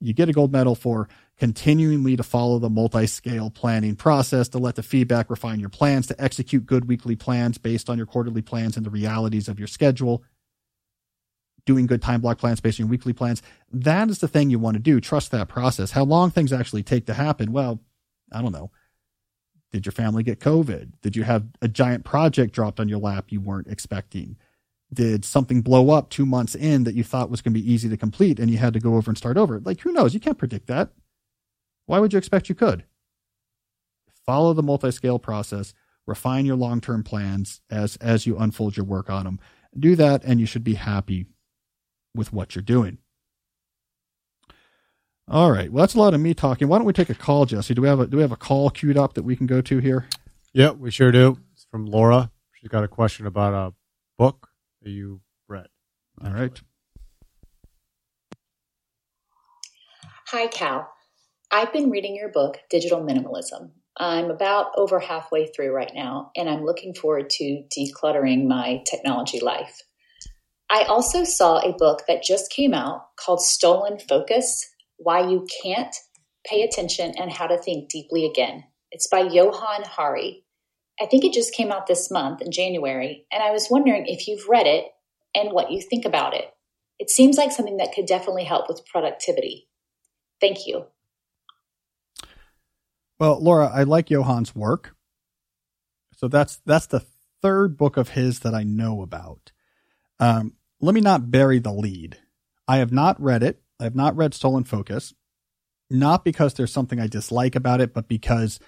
[0.00, 4.74] You get a gold medal for continually to follow the multi-scale planning process to let
[4.74, 8.76] the feedback refine your plans to execute good weekly plans based on your quarterly plans
[8.76, 10.24] and the realities of your schedule
[11.66, 13.42] doing good time block plans based on your weekly plans.
[13.70, 15.00] That is the thing you want to do.
[15.00, 15.90] Trust that process.
[15.90, 17.52] How long things actually take to happen?
[17.52, 17.80] Well,
[18.32, 18.70] I don't know.
[19.72, 20.92] Did your family get COVID?
[21.02, 24.36] Did you have a giant project dropped on your lap you weren't expecting?
[24.94, 27.88] Did something blow up two months in that you thought was going to be easy
[27.88, 29.60] to complete and you had to go over and start over?
[29.60, 30.14] Like, who knows?
[30.14, 30.90] You can't predict that.
[31.86, 32.84] Why would you expect you could?
[34.24, 35.74] Follow the multi scale process,
[36.06, 39.40] refine your long term plans as, as you unfold your work on them.
[39.78, 41.26] Do that, and you should be happy
[42.16, 42.98] with what you're doing.
[45.28, 45.72] All right.
[45.72, 46.68] Well, that's a lot of me talking.
[46.68, 47.74] Why don't we take a call, Jesse?
[47.74, 49.60] Do we have a do we have a call queued up that we can go
[49.60, 50.08] to here?
[50.52, 51.38] Yep, we sure do.
[51.52, 52.30] It's from Laura.
[52.52, 53.74] She's got a question about a
[54.18, 54.48] book
[54.82, 55.66] that you read.
[56.24, 56.60] All right.
[60.28, 60.88] Hi, Cal.
[61.50, 63.70] I've been reading your book, Digital Minimalism.
[63.96, 69.40] I'm about over halfway through right now, and I'm looking forward to decluttering my technology
[69.40, 69.82] life.
[70.70, 75.94] I also saw a book that just came out called Stolen Focus Why You Can't
[76.44, 78.64] Pay Attention and How to Think Deeply Again.
[78.90, 80.44] It's by Johann Hari.
[81.00, 84.26] I think it just came out this month in January, and I was wondering if
[84.26, 84.86] you've read it
[85.34, 86.46] and what you think about it.
[86.98, 89.68] It seems like something that could definitely help with productivity.
[90.40, 90.86] Thank you.
[93.18, 94.94] Well, Laura, I like Johann's work.
[96.16, 97.04] So that's that's the
[97.42, 99.52] third book of his that I know about.
[100.18, 102.18] Um, let me not bury the lead.
[102.68, 103.60] I have not read it.
[103.78, 105.14] I have not read Stolen Focus,
[105.90, 108.58] not because there's something I dislike about it, but because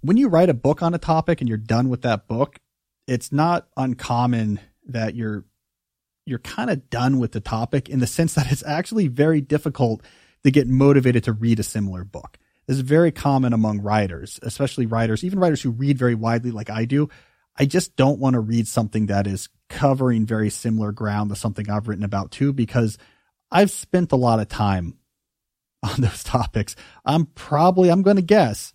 [0.00, 2.58] when you write a book on a topic and you're done with that book,
[3.06, 5.44] it's not uncommon that you're
[6.24, 10.02] you're kind of done with the topic in the sense that it's actually very difficult
[10.42, 12.38] to get motivated to read a similar book.
[12.66, 16.68] This is very common among writers, especially writers, even writers who read very widely like
[16.68, 17.08] I do.
[17.58, 21.68] I just don't want to read something that is covering very similar ground to something
[21.70, 22.98] I've written about too, because
[23.50, 24.98] I've spent a lot of time
[25.82, 26.76] on those topics.
[27.04, 28.72] I'm probably, I'm going to guess,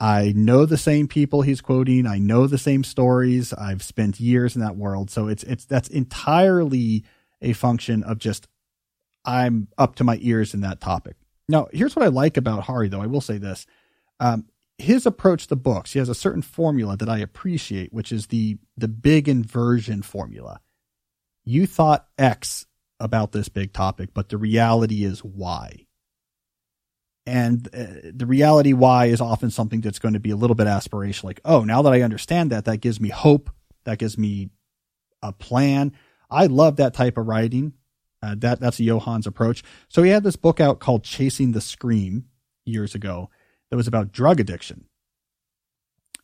[0.00, 2.06] I know the same people he's quoting.
[2.06, 3.52] I know the same stories.
[3.52, 5.10] I've spent years in that world.
[5.10, 7.04] So it's, it's, that's entirely
[7.42, 8.48] a function of just,
[9.26, 11.16] I'm up to my ears in that topic.
[11.50, 13.02] Now, here's what I like about Hari, though.
[13.02, 13.66] I will say this.
[14.20, 14.46] Um,
[14.80, 18.58] his approach to books, he has a certain formula that I appreciate, which is the
[18.76, 20.60] the big inversion formula.
[21.44, 22.66] You thought X
[22.98, 25.86] about this big topic, but the reality is Y.
[27.26, 30.66] And uh, the reality Y is often something that's going to be a little bit
[30.66, 31.24] aspirational.
[31.24, 33.50] Like, oh, now that I understand that, that gives me hope.
[33.84, 34.50] That gives me
[35.22, 35.92] a plan.
[36.30, 37.74] I love that type of writing.
[38.22, 39.62] Uh, that that's Johann's approach.
[39.88, 42.26] So he had this book out called Chasing the Scream
[42.64, 43.30] years ago
[43.70, 44.84] that was about drug addiction,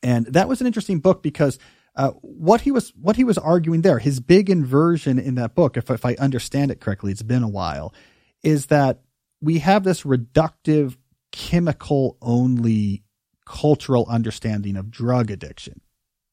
[0.02, 1.58] and that was an interesting book because
[1.96, 5.76] uh, what he was what he was arguing there, his big inversion in that book,
[5.76, 7.94] if if I understand it correctly, it's been a while,
[8.42, 9.00] is that
[9.40, 10.96] we have this reductive
[11.32, 13.02] chemical only
[13.46, 15.80] cultural understanding of drug addiction,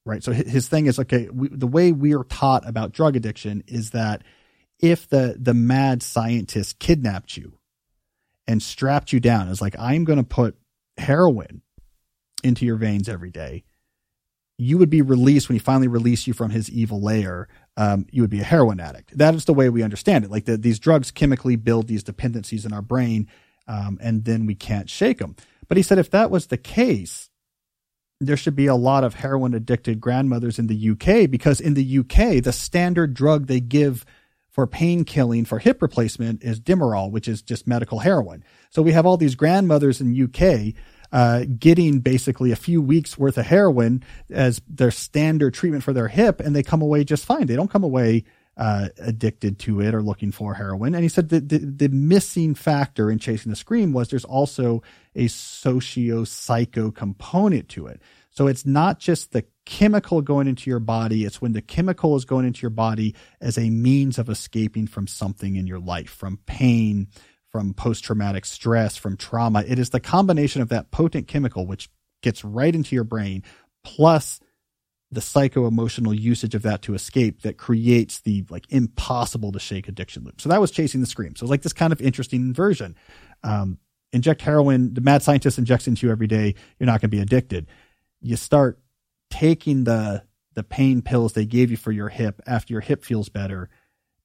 [0.06, 0.24] right?
[0.24, 1.30] So his thing is okay.
[1.32, 4.24] We, the way we are taught about drug addiction is that
[4.80, 7.58] if the the mad scientist kidnapped you
[8.48, 10.58] and strapped you down is like i'm going to put
[10.98, 11.62] heroin
[12.44, 13.64] into your veins every day
[14.58, 18.22] you would be released when he finally released you from his evil lair um, you
[18.22, 19.18] would be a heroin addict.
[19.18, 20.32] That is the way we understand it.
[20.32, 23.28] Like the, these drugs chemically build these dependencies in our brain
[23.68, 25.36] um, and then we can't shake them
[25.68, 27.30] but he said if that was the case
[28.20, 32.00] there should be a lot of heroin addicted grandmothers in the uk because in the
[32.00, 34.06] uk the standard drug they give
[34.54, 38.44] for pain killing for hip replacement is Demerol, which is just medical heroin.
[38.70, 40.76] So we have all these grandmothers in UK
[41.12, 46.08] uh, getting basically a few weeks worth of heroin as their standard treatment for their
[46.08, 47.48] hip, and they come away just fine.
[47.48, 48.26] They don't come away
[48.56, 50.94] uh, addicted to it or looking for heroin.
[50.94, 54.84] And he said the, the missing factor in chasing the scream was there's also
[55.16, 58.00] a socio psycho component to it.
[58.30, 61.26] So it's not just the chemical going into your body.
[61.26, 65.08] It's when the chemical is going into your body as a means of escaping from
[65.08, 67.08] something in your life, from pain,
[67.50, 69.64] from post traumatic stress, from trauma.
[69.66, 71.90] It is the combination of that potent chemical, which
[72.22, 73.44] gets right into your brain,
[73.84, 74.40] plus
[75.12, 79.88] the psycho emotional usage of that to escape that creates the like impossible to shake
[79.88, 80.42] addiction loop.
[80.42, 81.36] So that was chasing the scream.
[81.36, 82.96] So it's like this kind of interesting inversion.
[83.44, 83.78] Um,
[84.12, 86.56] inject heroin, the mad scientist injects into you every day.
[86.80, 87.68] You're not going to be addicted.
[88.22, 88.80] You start
[89.34, 90.24] taking the
[90.54, 93.68] the pain pills they gave you for your hip after your hip feels better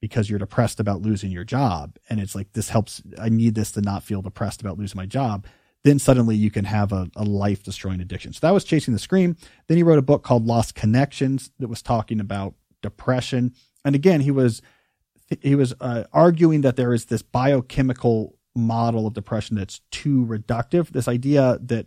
[0.03, 1.97] because you're depressed about losing your job.
[2.11, 5.07] And it's like this helps i need this to not feel depressed about losing my
[5.07, 5.47] job.
[5.83, 8.35] Then suddenly you can have a, a life destroying addiction.
[8.35, 9.37] So that was chasing the scream.
[9.67, 13.55] Then he wrote a book called lost connections that was talking about depression.
[13.87, 14.61] And again he was
[15.41, 20.91] he was uh, arguing that there is this biochemical model of depression that's too reductive.
[20.91, 21.87] This idea that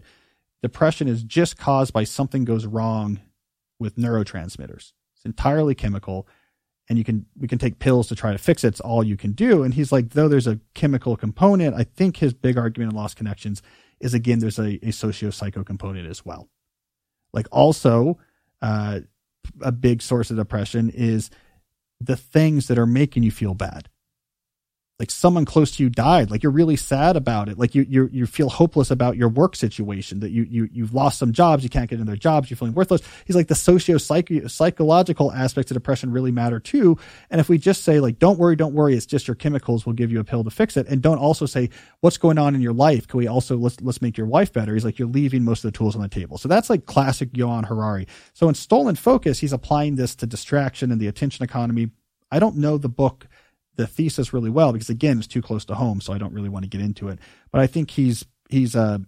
[0.61, 3.19] depression is just caused by something goes wrong
[3.79, 4.93] with neurotransmitters.
[5.15, 6.27] It's entirely chemical.
[6.89, 8.69] and you can we can take pills to try to fix it.
[8.69, 9.63] It's all you can do.
[9.63, 13.15] And he's like, though there's a chemical component, I think his big argument in Lost
[13.15, 13.61] Connections
[13.99, 16.49] is again there's a, a socio psycho component as well.
[17.33, 18.17] Like also,
[18.61, 19.01] uh,
[19.61, 21.29] a big source of depression is
[21.99, 23.89] the things that are making you feel bad
[25.01, 26.29] like someone close to you died.
[26.29, 27.57] Like you're really sad about it.
[27.57, 31.17] Like you you you feel hopeless about your work situation that you you you've lost
[31.17, 33.01] some jobs you can't get in their jobs you're feeling worthless.
[33.25, 36.99] He's like the socio psychological aspects of depression really matter too.
[37.31, 39.95] And if we just say like don't worry don't worry it's just your chemicals we'll
[39.95, 40.87] give you a pill to fix it.
[40.87, 41.71] And don't also say
[42.01, 43.07] what's going on in your life?
[43.07, 44.75] Can we also let's let's make your life better?
[44.75, 46.37] He's like you're leaving most of the tools on the table.
[46.37, 48.05] So that's like classic Johann Harari.
[48.33, 51.89] So in stolen focus he's applying this to distraction and the attention economy.
[52.31, 53.27] I don't know the book
[53.81, 56.49] the thesis really well because again it's too close to home so i don't really
[56.49, 57.19] want to get into it.
[57.51, 58.99] But i think he's he's uh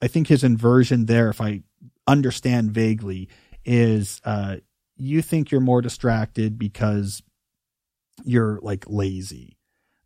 [0.00, 1.62] i think his inversion there if i
[2.06, 3.28] understand vaguely
[3.64, 4.56] is uh
[4.96, 7.22] you think you're more distracted because
[8.24, 9.56] you're like lazy.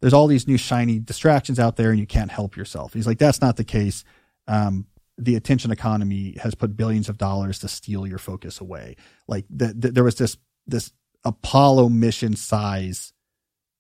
[0.01, 2.95] There's all these new shiny distractions out there and you can't help yourself.
[2.95, 4.05] He's like that's not the case.
[4.47, 4.87] Um
[5.19, 8.95] the attention economy has put billions of dollars to steal your focus away.
[9.27, 10.93] Like the, the, there was this this
[11.25, 13.13] apollo mission size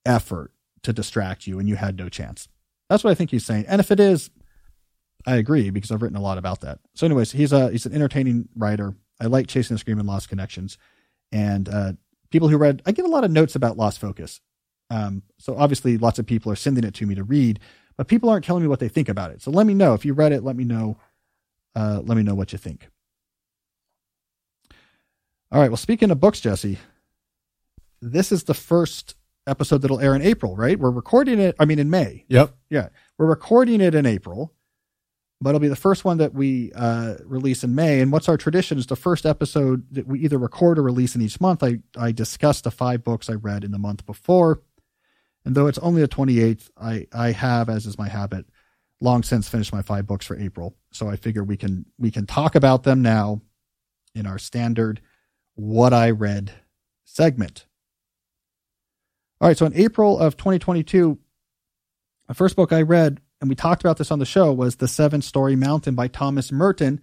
[0.04, 2.48] effort to distract you and you had no chance.
[2.88, 3.66] That's what I think he's saying.
[3.68, 4.30] And if it is,
[5.26, 6.78] I agree because I've written a lot about that.
[6.94, 8.94] So, anyways, he's a he's an entertaining writer.
[9.20, 10.78] I like Chasing the Scream and Lost Connections,
[11.32, 11.92] and uh,
[12.30, 14.40] people who read, I get a lot of notes about Lost Focus.
[14.90, 17.60] Um, so obviously, lots of people are sending it to me to read,
[17.96, 19.42] but people aren't telling me what they think about it.
[19.42, 20.44] So let me know if you read it.
[20.44, 20.96] Let me know.
[21.74, 22.88] Uh, let me know what you think.
[25.50, 25.70] All right.
[25.70, 26.78] Well, speaking of books, Jesse,
[28.00, 29.14] this is the first
[29.48, 30.78] episode that'll air in April, right?
[30.78, 32.24] We're recording it, I mean, in May.
[32.28, 32.54] Yep.
[32.70, 32.88] Yeah.
[33.16, 34.54] We're recording it in April,
[35.40, 38.00] but it'll be the first one that we uh, release in May.
[38.00, 41.22] And what's our tradition is the first episode that we either record or release in
[41.22, 41.62] each month.
[41.62, 44.62] I, I discuss the five books I read in the month before.
[45.44, 48.46] And though it's only the 28th, I, I have, as is my habit,
[49.00, 50.76] long since finished my five books for April.
[50.92, 53.40] So I figure we can we can talk about them now
[54.14, 55.00] in our standard
[55.54, 56.52] what I read
[57.04, 57.66] segment.
[59.40, 59.56] All right.
[59.56, 61.18] So in April of 2022,
[62.26, 64.88] the first book I read, and we talked about this on the show, was The
[64.88, 67.00] Seven Storey Mountain by Thomas Merton.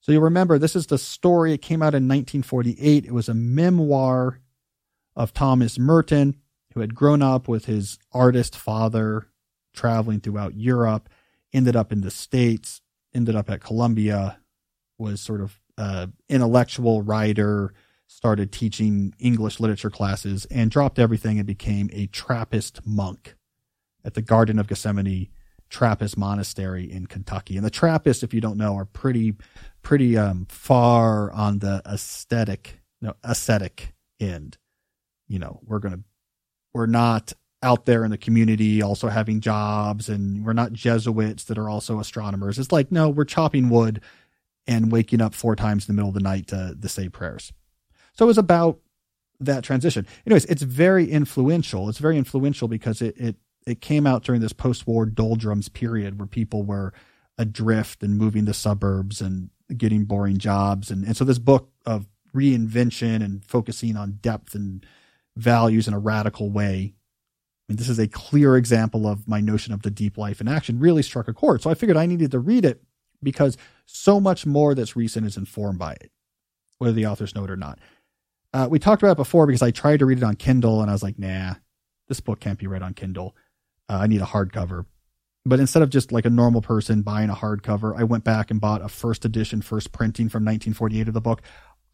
[0.00, 1.52] So you'll remember this is the story.
[1.52, 3.04] It came out in 1948.
[3.04, 4.40] It was a memoir
[5.14, 6.36] of Thomas Merton,
[6.72, 9.28] who had grown up with his artist father,
[9.74, 11.08] traveling throughout Europe,
[11.52, 12.80] ended up in the States,
[13.14, 14.38] ended up at Columbia,
[14.96, 17.74] was sort of an intellectual writer,
[18.08, 23.36] started teaching English literature classes and dropped everything and became a Trappist monk
[24.04, 25.28] at the Garden of Gethsemane
[25.68, 27.56] Trappist monastery in Kentucky.
[27.56, 29.34] And the Trappists, if you don't know, are pretty,
[29.82, 34.56] pretty um, far on the aesthetic, no, ascetic end.
[35.28, 36.00] You know, we're gonna,
[36.72, 41.58] we're not out there in the community also having jobs, and we're not Jesuits that
[41.58, 42.58] are also astronomers.
[42.58, 44.00] It's like no, we're chopping wood
[44.66, 47.52] and waking up four times in the middle of the night to, to say prayers.
[48.18, 48.80] So it was about
[49.40, 50.06] that transition.
[50.26, 51.88] Anyways, it's very influential.
[51.88, 56.26] It's very influential because it it it came out during this post-war doldrums period where
[56.26, 56.92] people were
[57.36, 62.08] adrift and moving to suburbs and getting boring jobs and and so this book of
[62.34, 64.84] reinvention and focusing on depth and
[65.36, 66.94] values in a radical way.
[67.68, 70.48] I mean, this is a clear example of my notion of the deep life in
[70.48, 71.62] action really struck a chord.
[71.62, 72.82] So I figured I needed to read it
[73.22, 73.56] because
[73.86, 76.10] so much more that's recent is informed by it,
[76.78, 77.78] whether the authors know it or not.
[78.52, 80.90] Uh, we talked about it before because I tried to read it on Kindle and
[80.90, 81.54] I was like, nah,
[82.08, 83.36] this book can't be read on Kindle.
[83.88, 84.86] Uh, I need a hardcover.
[85.44, 88.60] But instead of just like a normal person buying a hardcover, I went back and
[88.60, 91.42] bought a first edition, first printing from 1948 of the book.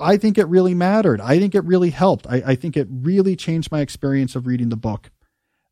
[0.01, 1.21] I think it really mattered.
[1.21, 2.27] I think it really helped.
[2.29, 5.11] I, I think it really changed my experience of reading the book.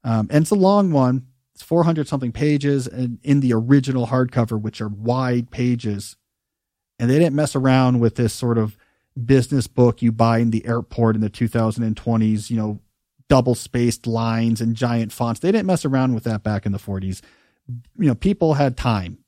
[0.04, 1.26] Um, and it's a long one.
[1.54, 6.16] It's 400 something pages and in the original hardcover, which are wide pages.
[6.98, 8.76] And they didn't mess around with this sort of
[9.24, 12.80] business book you buy in the airport in the 2020s, you know,
[13.28, 15.40] double spaced lines and giant fonts.
[15.40, 17.22] They didn't mess around with that back in the 40s.
[17.98, 19.18] You know, people had time.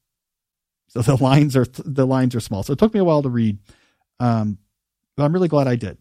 [0.88, 2.62] So the lines are the lines are small.
[2.62, 3.58] So it took me a while to read.
[4.20, 4.58] Um,
[5.16, 5.98] but I'm really glad I did.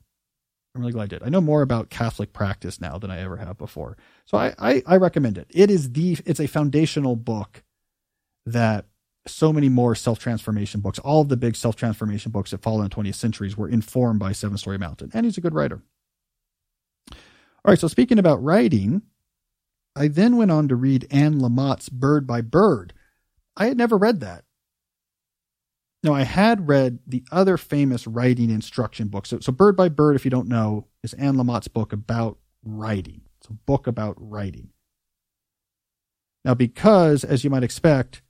[0.76, 1.24] I'm really glad I did.
[1.24, 3.96] I know more about Catholic practice now than I ever have before.
[4.26, 5.48] So I, I, I recommend it.
[5.50, 7.64] It is the it's a foundational book
[8.46, 8.86] that
[9.26, 11.00] so many more self transformation books.
[11.00, 14.20] All of the big self transformation books that follow in the 20th centuries were informed
[14.20, 15.82] by Seven Storey Mountain, and he's a good writer.
[17.12, 19.04] All right, so speaking about writing,
[19.96, 22.94] I then went on to read Anne Lamott's Bird by Bird.
[23.56, 24.44] I had never read that.
[26.04, 29.26] Now, I had read the other famous writing instruction book.
[29.26, 33.22] So, so Bird by Bird, if you don't know, is Anne Lamott's book about writing.
[33.40, 34.72] It's a book about writing.
[36.44, 38.22] Now, because, as you might expect,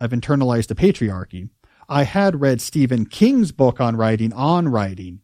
[0.00, 1.48] I've internalized the patriarchy,
[1.88, 5.20] I had read Stephen King's book on writing, on writing,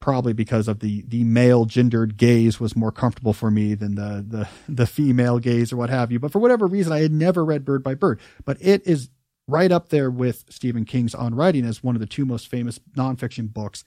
[0.00, 4.24] probably because of the the male gendered gaze was more comfortable for me than the
[4.26, 6.18] the the female gaze or what have you.
[6.18, 8.20] But for whatever reason, I had never read Bird by Bird.
[8.44, 9.10] But it is
[9.46, 12.78] right up there with Stephen King's On Writing as one of the two most famous
[12.96, 13.84] nonfiction books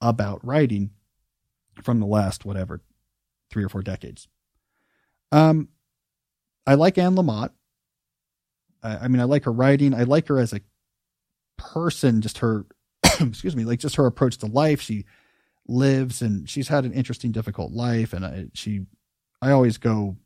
[0.00, 0.90] about writing
[1.82, 2.80] from the last whatever
[3.50, 4.28] three or four decades.
[5.32, 5.68] Um,
[6.66, 7.50] I like Anne Lamott.
[8.82, 9.94] I, I mean, I like her writing.
[9.94, 10.60] I like her as a
[11.56, 12.66] person, just her,
[13.20, 14.80] excuse me, like just her approach to life.
[14.80, 15.04] She
[15.66, 18.12] lives and she's had an interesting, difficult life.
[18.12, 18.86] And I, she,
[19.40, 20.16] I always go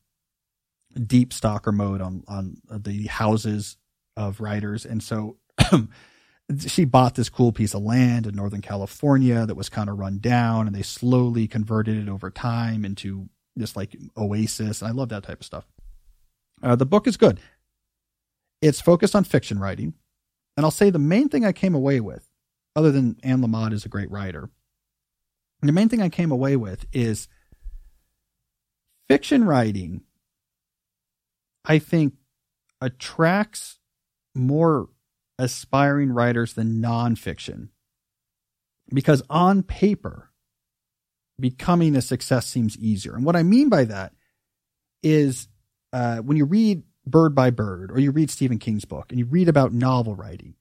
[1.07, 3.77] deep stalker mode on, on the houses
[4.17, 4.85] of writers.
[4.87, 5.39] And so
[6.67, 10.19] she bought this cool piece of land in Northern California that was kind of run
[10.19, 14.83] down and they slowly converted it over time into this like oasis.
[14.83, 15.65] And I love that type of stuff.
[16.63, 17.41] Uh, the book is good.
[18.65, 19.93] It's focused on fiction writing.
[20.57, 22.31] And I'll say the main thing I came away with,
[22.75, 24.49] other than Anne Lamott is a great writer,
[25.61, 27.29] the main thing I came away with is
[29.07, 30.01] fiction writing,
[31.67, 32.15] I think,
[32.81, 33.81] attracts
[34.35, 34.89] more
[35.39, 37.69] aspiring writers than nonfiction.
[38.89, 40.31] Because on paper,
[41.39, 43.15] becoming a success seems easier.
[43.15, 44.15] And what I mean by that
[45.03, 45.49] is
[45.93, 49.27] uh, when you read Bird by Bird or you read Stephen King's book and you
[49.27, 50.55] read about novel writing,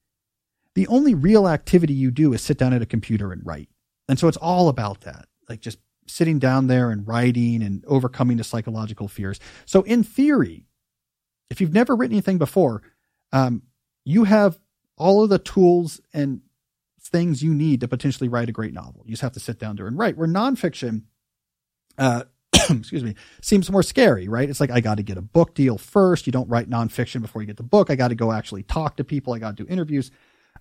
[0.76, 3.70] the only real activity you do is sit down at a computer and write.
[4.10, 8.38] And so it's all about that, like just sitting down there and writing and overcoming
[8.38, 9.40] the psychological fears.
[9.66, 10.66] So in theory,
[11.50, 12.82] if you've never written anything before,
[13.32, 13.64] um,
[14.04, 14.60] you have
[14.98, 16.42] all of the tools and
[17.02, 19.04] things you need to potentially write a great novel.
[19.06, 20.18] You just have to sit down there and write.
[20.18, 21.04] Where nonfiction,
[21.98, 22.24] uh,
[22.80, 24.50] excuse me, seems more scary, right?
[24.50, 26.26] It's like I got to get a book deal first.
[26.26, 27.90] You don't write nonfiction before you get the book.
[27.90, 29.34] I got to go actually talk to people.
[29.34, 30.12] I got to do interviews.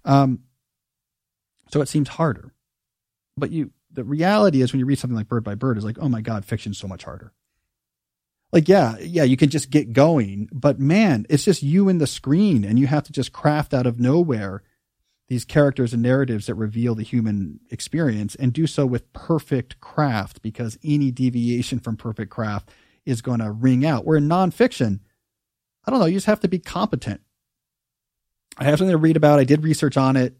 [0.05, 0.41] Um,
[1.71, 2.53] so it seems harder.
[3.37, 5.99] But you, the reality is when you read something like Bird by Bird, is like,
[6.01, 7.33] oh my God, fiction's so much harder
[8.53, 12.07] like yeah yeah you can just get going but man it's just you and the
[12.07, 14.63] screen and you have to just craft out of nowhere
[15.33, 20.43] these characters and narratives that reveal the human experience and do so with perfect craft
[20.43, 22.71] because any deviation from perfect craft
[23.07, 24.05] is going to ring out.
[24.05, 25.01] Where in nonfiction
[25.87, 27.23] i don't know you just have to be competent.
[28.59, 29.39] I have something to read about.
[29.39, 30.37] I did research on it.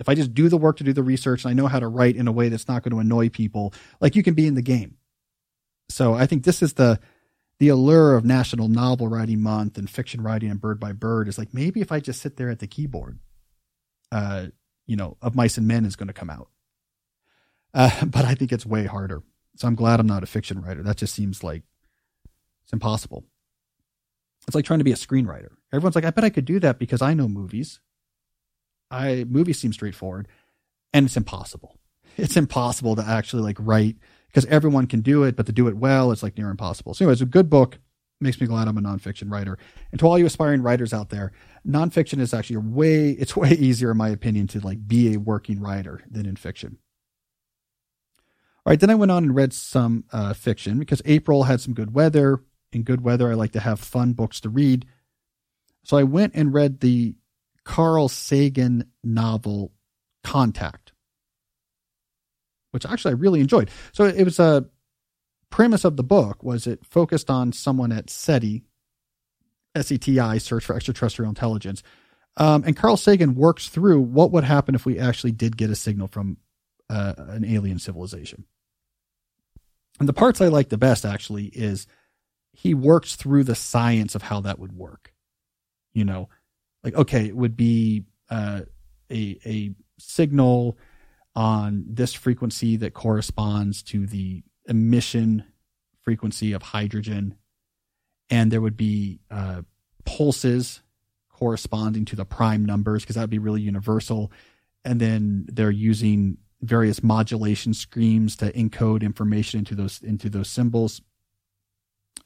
[0.00, 1.86] If i just do the work to do the research and i know how to
[1.86, 4.54] write in a way that's not going to annoy people like you can be in
[4.54, 4.96] the game.
[5.90, 6.98] So i think this is the
[7.58, 11.36] the allure of National Novel Writing Month and fiction writing and Bird by Bird is
[11.36, 13.18] like maybe if I just sit there at the keyboard,
[14.12, 14.46] uh,
[14.86, 16.48] you know, of Mice and Men is going to come out.
[17.74, 19.22] Uh, but I think it's way harder.
[19.56, 20.82] So I'm glad I'm not a fiction writer.
[20.82, 21.62] That just seems like
[22.62, 23.24] it's impossible.
[24.46, 25.50] It's like trying to be a screenwriter.
[25.72, 27.80] Everyone's like, I bet I could do that because I know movies.
[28.90, 30.28] I movies seem straightforward,
[30.92, 31.76] and it's impossible.
[32.16, 33.94] It's impossible to actually like write
[34.26, 36.92] because everyone can do it, but to do it well, it's like near impossible.
[36.92, 37.78] So, anyways, a good book
[38.20, 39.58] makes me glad I'm a nonfiction writer.
[39.90, 41.32] And to all you aspiring writers out there,
[41.66, 45.60] nonfiction is actually way it's way easier, in my opinion, to like be a working
[45.60, 46.78] writer than in fiction.
[48.66, 51.74] All right, then I went on and read some uh, fiction because April had some
[51.74, 52.42] good weather.
[52.72, 54.84] In good weather, I like to have fun books to read.
[55.84, 57.14] So I went and read the
[57.64, 59.72] Carl Sagan novel
[60.22, 60.92] Contact
[62.70, 63.70] which actually I really enjoyed.
[63.92, 64.66] So it was a
[65.50, 68.64] premise of the book was it focused on someone at SETI,
[69.76, 71.82] SETI, Search for Extraterrestrial Intelligence.
[72.36, 75.76] Um, and Carl Sagan works through what would happen if we actually did get a
[75.76, 76.36] signal from
[76.88, 78.44] uh, an alien civilization.
[79.98, 81.86] And the parts I like the best actually is
[82.52, 85.12] he works through the science of how that would work.
[85.92, 86.28] You know,
[86.84, 88.62] like okay, it would be uh,
[89.10, 90.78] a a signal
[91.34, 95.44] on this frequency that corresponds to the emission
[96.02, 97.34] frequency of hydrogen.
[98.30, 99.62] And there would be uh,
[100.04, 100.82] pulses
[101.28, 104.32] corresponding to the prime numbers because that would be really universal.
[104.84, 111.00] And then they're using various modulation schemes to encode information into those into those symbols.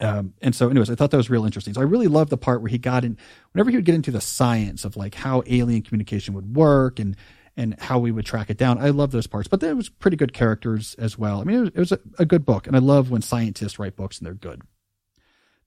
[0.00, 1.74] Um, and so, anyways, I thought that was real interesting.
[1.74, 3.18] So I really loved the part where he got in.
[3.52, 7.16] Whenever he would get into the science of like how alien communication would work and
[7.56, 8.78] and how we would track it down.
[8.78, 11.40] I love those parts, but there was pretty good characters as well.
[11.40, 13.78] I mean, it was, it was a, a, good book, and I love when scientists
[13.78, 14.62] write books and they're good.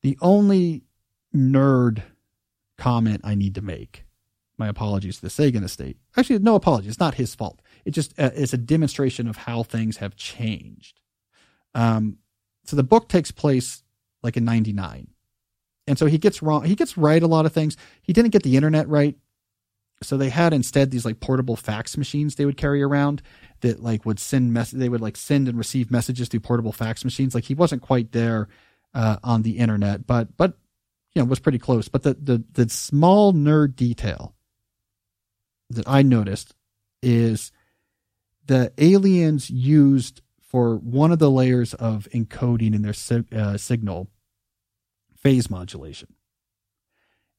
[0.02, 0.84] The only
[1.36, 2.04] nerd
[2.78, 4.06] comment I need to make
[4.58, 5.98] My apologies to the Sagan estate.
[6.18, 6.92] Actually, no apologies.
[6.92, 7.62] It's not his fault.
[7.86, 11.00] It just uh, it's a demonstration of how things have changed.
[11.74, 12.18] Um,
[12.66, 13.84] so the book takes place
[14.24, 15.08] like in '99,
[15.88, 16.64] and so he gets wrong.
[16.64, 17.78] He gets right a lot of things.
[18.02, 19.16] He didn't get the internet right.
[20.02, 23.22] So they had instead these like portable fax machines they would carry around
[23.62, 24.72] that like would send mess.
[24.72, 27.34] They would like send and receive messages through portable fax machines.
[27.34, 28.48] Like he wasn't quite there
[28.94, 30.58] uh, on the internet, but but
[31.14, 31.88] you know was pretty close.
[31.88, 34.36] But the the the small nerd detail
[35.70, 36.54] that I noticed
[37.02, 37.52] is
[38.46, 44.10] the aliens used for one of the layers of encoding in their uh, signal
[45.18, 46.14] phase modulation.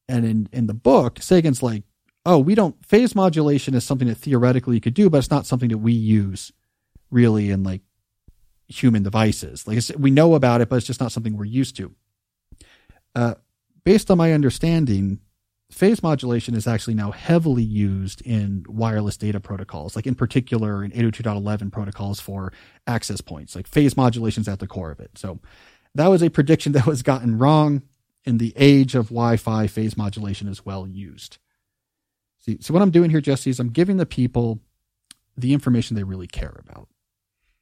[0.09, 1.83] And in, in the book, Sagan's like,
[2.27, 5.45] oh, we don't, phase modulation is something that theoretically you could do, but it's not
[5.45, 6.51] something that we use
[7.09, 7.81] really in like
[8.67, 9.65] human devices.
[9.65, 11.95] Like we know about it, but it's just not something we're used to.
[13.15, 13.35] Uh,
[13.85, 15.21] based on my understanding,
[15.71, 20.91] phase modulation is actually now heavily used in wireless data protocols, like in particular in
[20.91, 22.51] 802.11 protocols for
[22.85, 23.55] access points.
[23.55, 25.11] Like phase modulation is at the core of it.
[25.17, 25.39] So
[25.95, 27.83] that was a prediction that was gotten wrong
[28.25, 29.67] in the age of Wi-Fi.
[29.67, 31.37] Phase modulation is well used.
[32.47, 34.59] See, so what I'm doing here, Jesse, is I'm giving the people
[35.35, 36.87] the information they really care about.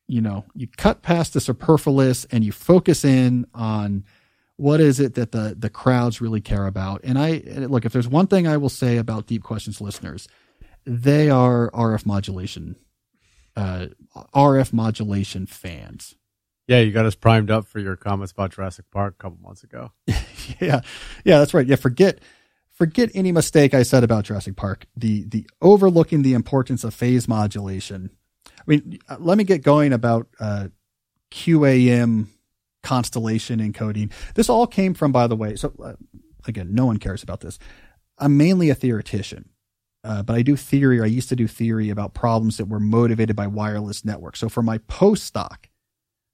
[0.08, 4.06] You know, you cut past the superfluous and you focus in on
[4.58, 7.02] what is it that the the crowds really care about?
[7.04, 10.28] And I look, if there's one thing I will say about Deep Questions listeners,
[10.86, 12.76] they are RF modulation,
[13.56, 13.88] uh,
[14.34, 16.16] RF modulation fans.
[16.68, 19.64] Yeah, you got us primed up for your comments about Jurassic Park a couple months
[19.64, 19.92] ago.
[20.08, 20.82] yeah,
[21.24, 21.66] yeah, that's right.
[21.66, 22.20] Yeah, forget
[22.76, 24.86] forget any mistake I said about Jurassic Park.
[24.96, 28.12] The the overlooking the importance of phase modulation.
[28.46, 30.68] I mean, let me get going about uh,
[31.32, 32.28] QAM
[32.84, 34.12] constellation encoding.
[34.36, 35.94] This all came from, by the way, so uh,
[36.48, 37.60] again, no one cares about this.
[38.18, 39.50] I'm mainly a theoretician,
[40.04, 43.36] uh, but I do theory, I used to do theory about problems that were motivated
[43.36, 44.40] by wireless networks.
[44.40, 45.66] So for my postdoc,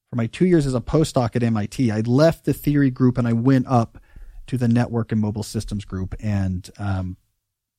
[0.10, 3.28] for my two years as a postdoc at MIT, I left the theory group and
[3.28, 3.98] I went up
[4.52, 7.16] to the network and mobile systems group and um,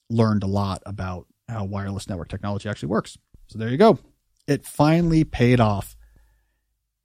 [0.09, 3.19] learned a lot about how wireless network technology actually works.
[3.49, 3.99] So there you go.
[4.47, 5.99] It finally paid off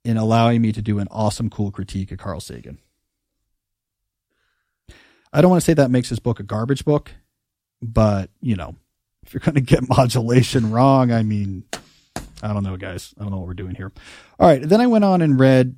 [0.06, 2.78] in allowing me to do an awesome, cool critique of Carl Sagan.
[5.34, 7.12] I don't want to say that makes his book a garbage book,
[7.82, 8.74] but you know,
[9.26, 11.64] if you're going to get modulation wrong, I mean,
[12.42, 13.12] I don't know, guys.
[13.18, 13.92] I don't know what we're doing here.
[14.40, 14.66] All right.
[14.66, 15.76] Then I went on and read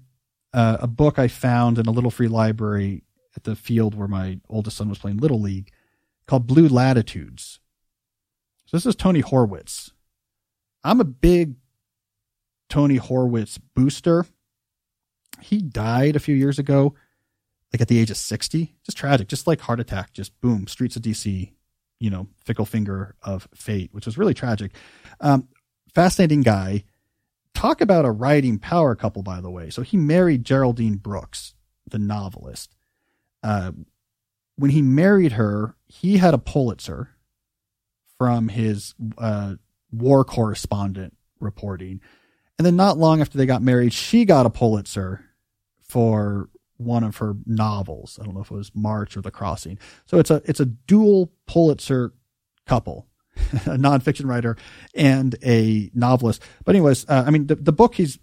[0.55, 3.03] uh, a book I found in a little free library
[3.37, 5.71] at the field where my oldest son was playing Little League
[6.27, 7.61] called Blue Latitudes.
[8.67, 9.91] So this is Tony Horwitz.
[10.85, 11.57] I'm a big
[12.69, 14.27] Tony Horwitz booster.
[15.41, 16.95] He died a few years ago,
[17.73, 18.77] like at the age of 60.
[18.85, 21.53] Just tragic, just like heart attack, just boom, streets of DC,
[21.99, 24.73] you know, fickle finger of fate, which was really tragic.
[25.21, 25.49] Um,
[25.93, 26.85] fascinating guy.
[27.55, 29.71] Talk about a writing power couple, by the way.
[29.71, 31.55] So he married Geraldine Brooks,
[31.91, 32.75] the novelist.
[33.43, 33.73] Uh,
[34.57, 37.11] when he married her, he had a Pulitzer
[38.19, 39.55] from his uh,
[39.91, 42.01] war correspondent reporting.
[42.59, 45.25] And then not long after they got married, she got a Pulitzer
[45.81, 48.19] for one of her novels.
[48.21, 49.79] I don't know if it was March or The Crossing.
[50.07, 52.13] So it's a it's a dual Pulitzer
[52.67, 54.57] couple, a nonfiction writer
[54.95, 56.43] and a novelist.
[56.65, 58.19] But anyways, uh, I mean the the book he's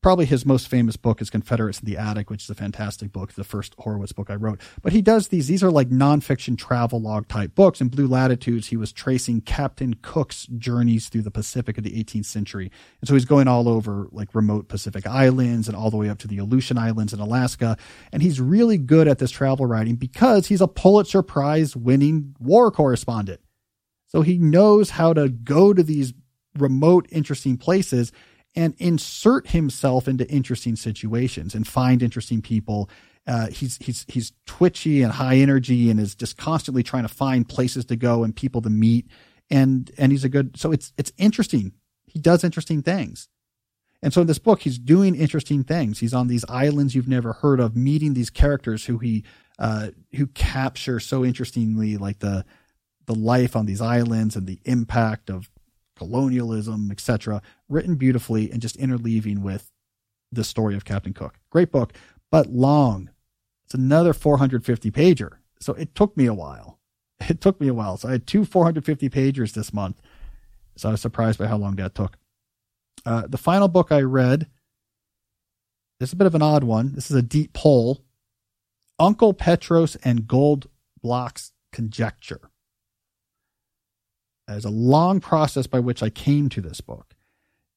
[0.00, 3.32] probably his most famous book is Confederates in the Attic, which is a fantastic book,
[3.32, 4.60] the first Horwitz book I wrote.
[4.82, 7.80] But he does these, these are like nonfiction travel log type books.
[7.80, 12.26] In Blue Latitudes, he was tracing Captain Cook's journeys through the Pacific of the 18th
[12.26, 12.70] century.
[13.00, 16.18] And so he's going all over like remote Pacific islands and all the way up
[16.18, 17.76] to the Aleutian Islands in Alaska.
[18.12, 22.70] And he's really good at this travel writing because he's a Pulitzer Prize winning war
[22.70, 23.40] correspondent.
[24.06, 26.14] So he knows how to go to these
[26.56, 28.12] remote, interesting places
[28.54, 32.90] and insert himself into interesting situations and find interesting people.
[33.26, 37.48] Uh, he's he's he's twitchy and high energy and is just constantly trying to find
[37.48, 39.06] places to go and people to meet.
[39.50, 41.72] And and he's a good so it's it's interesting.
[42.06, 43.28] He does interesting things.
[44.02, 45.98] And so in this book, he's doing interesting things.
[45.98, 49.24] He's on these islands you've never heard of, meeting these characters who he
[49.58, 52.44] uh, who capture so interestingly, like the
[53.06, 55.50] the life on these islands and the impact of
[55.98, 59.70] colonialism, etc., written beautifully and just interleaving with
[60.32, 61.38] the story of Captain Cook.
[61.50, 61.92] Great book,
[62.30, 63.10] but long.
[63.66, 65.32] It's another 450 pager.
[65.60, 66.78] So it took me a while.
[67.28, 67.96] It took me a while.
[67.96, 70.00] So I had two 450 pagers this month.
[70.76, 72.16] So I was surprised by how long that took.
[73.04, 74.46] Uh, the final book I read
[75.98, 76.92] this is a bit of an odd one.
[76.92, 78.04] This is a deep pull.
[79.00, 80.68] Uncle Petros and Gold
[81.02, 82.50] Blocks Conjecture.
[84.48, 87.14] There's a long process by which I came to this book.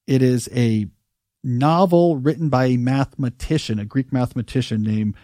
[0.06, 0.86] It is a
[1.44, 5.14] novel written by a mathematician, a Greek mathematician named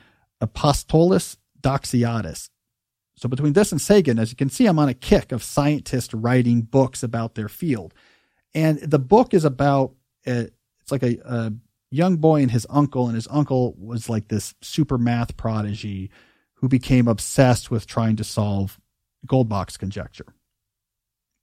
[0.43, 2.51] Apostolos Doxiadis.
[3.17, 6.15] So between this and Sagan, as you can see, I'm on a kick of scientists
[6.15, 7.93] writing books about their field.
[8.55, 9.95] And the book is about,
[10.27, 10.45] uh,
[10.81, 11.53] it's like a, a
[11.91, 16.11] young boy and his uncle, and his uncle was like this super math prodigy
[16.55, 18.79] who became obsessed with trying to solve
[19.27, 20.27] Goldbach's conjecture,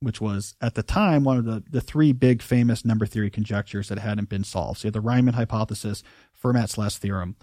[0.05, 3.89] which was at the time one of the, the three big famous number theory conjectures
[3.89, 4.79] that hadn't been solved.
[4.79, 6.03] So you had the Riemann hypothesis,
[6.39, 7.35] Fermat's last theorem,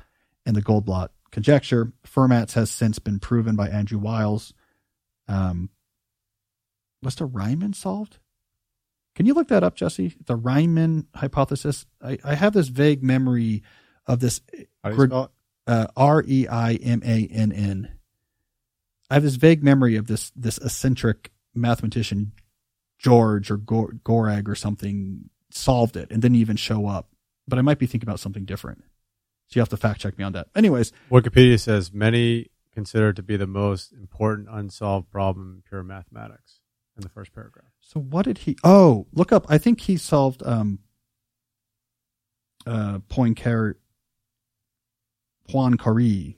[0.46, 1.92] and the Goldbach conjecture.
[2.06, 4.54] Fermat's has since been proven by Andrew Wiles.
[5.26, 5.70] Um,
[7.02, 8.18] was the Riemann solved?
[9.16, 10.14] Can you look that up, Jesse?
[10.24, 11.84] The Riemann hypothesis.
[12.00, 13.64] I, I have this vague memory
[14.06, 14.40] of this
[14.84, 15.30] How do you spell it?
[15.66, 17.90] uh, R E I M A N N.
[19.10, 22.32] I have this vague memory of this this eccentric mathematician
[23.02, 27.08] George or Gor- Gorag or something solved it and didn't even show up.
[27.48, 28.84] But I might be thinking about something different.
[29.48, 30.48] So you have to fact check me on that.
[30.54, 35.82] Anyways, Wikipedia says many consider it to be the most important unsolved problem in pure
[35.82, 36.60] mathematics
[36.96, 37.66] in the first paragraph.
[37.80, 38.56] so what did he?
[38.64, 39.46] Oh, look up.
[39.48, 40.78] I think he solved um,
[42.66, 43.74] uh, Poincare,
[45.50, 46.36] Poincaré,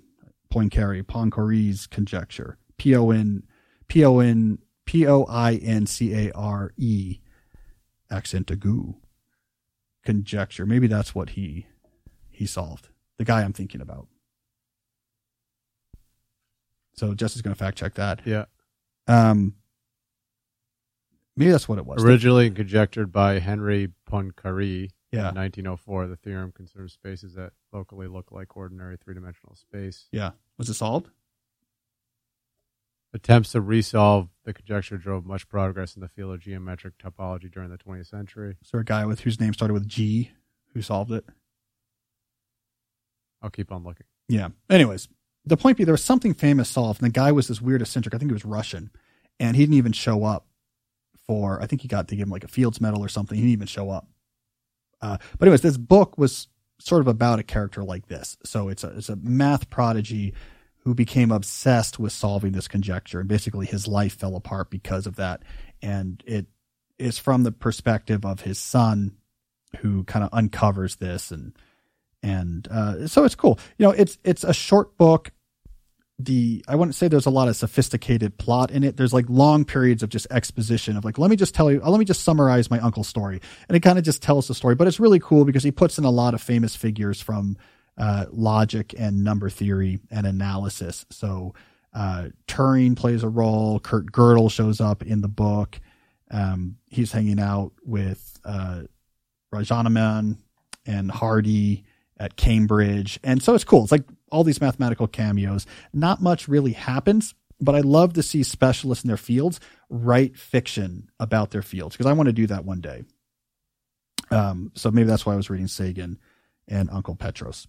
[0.52, 2.58] Poincaré, Poincaré's conjecture.
[2.78, 3.44] P O N
[3.88, 7.18] P O N P O I N C A R E
[8.10, 8.94] accent aigu
[10.04, 10.66] conjecture.
[10.66, 11.66] Maybe that's what he
[12.30, 12.88] he solved.
[13.18, 14.08] The guy I'm thinking about.
[16.94, 18.20] So Jess is going to fact check that.
[18.24, 18.44] Yeah.
[19.08, 19.54] Um,
[21.36, 22.02] maybe that's what it was.
[22.02, 25.28] Originally conjectured by Henry Poincaré Yeah.
[25.30, 30.06] in 1904, the theorem considers spaces that locally look like ordinary three-dimensional space.
[30.12, 30.32] Yeah.
[30.56, 31.08] Was it solved?
[33.14, 37.70] Attempts to resolve the conjecture drove much progress in the field of geometric topology during
[37.70, 38.56] the 20th century.
[38.60, 40.32] Is there a guy with whose name started with G
[40.72, 41.24] who solved it?
[43.40, 44.06] I'll keep on looking.
[44.28, 44.48] Yeah.
[44.68, 45.08] Anyways,
[45.44, 48.14] the point being, there was something famous solved, and the guy was this weird eccentric.
[48.14, 48.90] I think he was Russian,
[49.38, 50.48] and he didn't even show up
[51.28, 51.62] for.
[51.62, 53.36] I think he got to give him like a Fields Medal or something.
[53.36, 54.08] He didn't even show up.
[55.00, 56.48] Uh, but anyways, this book was
[56.80, 58.36] sort of about a character like this.
[58.44, 60.34] So it's a it's a math prodigy
[60.84, 65.16] who became obsessed with solving this conjecture, and basically his life fell apart because of
[65.16, 65.42] that.
[65.82, 66.46] And it
[66.98, 69.16] is from the perspective of his son,
[69.78, 71.52] who kind of uncovers this and
[72.24, 73.58] and uh, so it's cool.
[73.76, 75.30] You know, it's it's a short book.
[76.18, 78.96] The I wouldn't say there's a lot of sophisticated plot in it.
[78.96, 81.90] There's like long periods of just exposition of like, let me just tell you, uh,
[81.90, 84.74] let me just summarize my uncle's story, and it kind of just tells the story.
[84.74, 87.58] But it's really cool because he puts in a lot of famous figures from
[87.96, 91.06] uh, logic and number theory and analysis.
[91.10, 91.54] So
[91.92, 93.78] uh, Turing plays a role.
[93.78, 95.80] Kurt Gödel shows up in the book.
[96.30, 98.82] Um, he's hanging out with uh,
[99.54, 100.38] Rajanaman
[100.86, 101.84] and Hardy
[102.18, 103.20] at Cambridge.
[103.22, 103.84] And so it's cool.
[103.84, 105.66] It's like all these mathematical cameos.
[105.92, 111.10] Not much really happens, but I love to see specialists in their fields write fiction
[111.20, 113.04] about their fields because I want to do that one day.
[114.30, 116.18] Um, so maybe that's why I was reading Sagan
[116.66, 117.68] and Uncle Petros.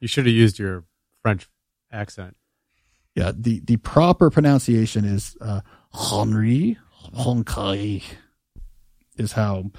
[0.00, 0.84] You should have used your
[1.22, 1.48] French
[1.92, 2.36] accent.
[3.14, 6.76] Yeah, the, the proper pronunciation is uh, Henri
[7.14, 8.02] Honkai,
[9.16, 9.70] is how,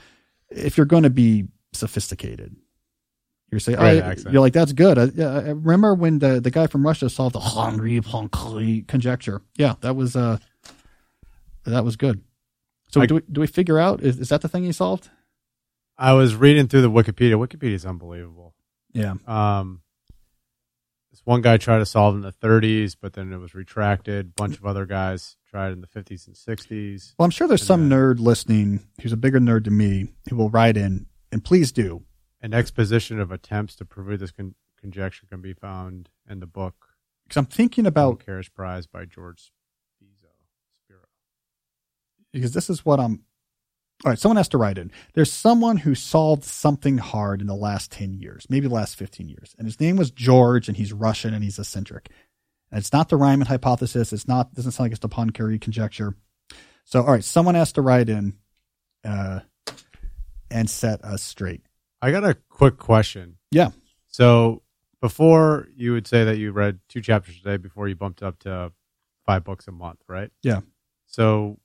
[0.50, 2.56] if you're going to be sophisticated,
[3.52, 3.78] you're saying,
[4.34, 4.98] you're like, that's good.
[4.98, 9.42] I, yeah, I remember when the, the guy from Russia solved the Henri Honkai conjecture.
[9.56, 10.40] Yeah, that was, uh,
[11.66, 12.22] that was good.
[12.92, 15.10] So I- do we, do we figure out, is, is that the thing he solved?
[15.98, 17.34] I was reading through the Wikipedia.
[17.36, 18.54] Wikipedia is unbelievable.
[18.94, 19.14] Yeah.
[19.28, 19.82] Um,
[21.28, 24.28] one guy tried to solve in the 30s, but then it was retracted.
[24.28, 27.14] A bunch of other guys tried in the 50s and 60s.
[27.20, 30.14] Well, I'm sure there's And some then- nerd listening who's a bigger nerd than me
[30.30, 32.06] who will write in, and please do.
[32.40, 36.76] An exposition of attempts to prove this con- conjecture can be found in the book
[37.26, 39.52] Because I'm thinking about Poincaré's Prize by George.
[40.02, 41.04] Szpiro.
[42.32, 43.24] because this is what I'm.
[44.06, 44.92] All right, someone has to write in.
[45.14, 49.28] There's someone who solved something hard in the last 10 years, maybe the last 15
[49.28, 49.56] years.
[49.58, 52.10] And his name was George, and he's Russian and he's eccentric.
[52.72, 54.14] And it's not the Riemann hypothesis.
[54.14, 56.16] It's not, doesn't sound like it's the Poincaré conjecture.
[56.84, 58.36] So, all right, someone has to write in
[59.04, 59.40] uh,
[60.52, 61.62] and set us straight.
[62.02, 63.38] I got a quick question.
[63.52, 63.72] Yeah.
[64.08, 64.62] So
[65.02, 68.40] before you would say that you read two chapters a day before you bumped up
[68.40, 68.72] to
[69.26, 70.30] five books a month, right?
[70.44, 70.62] Yeah.
[71.08, 71.60] So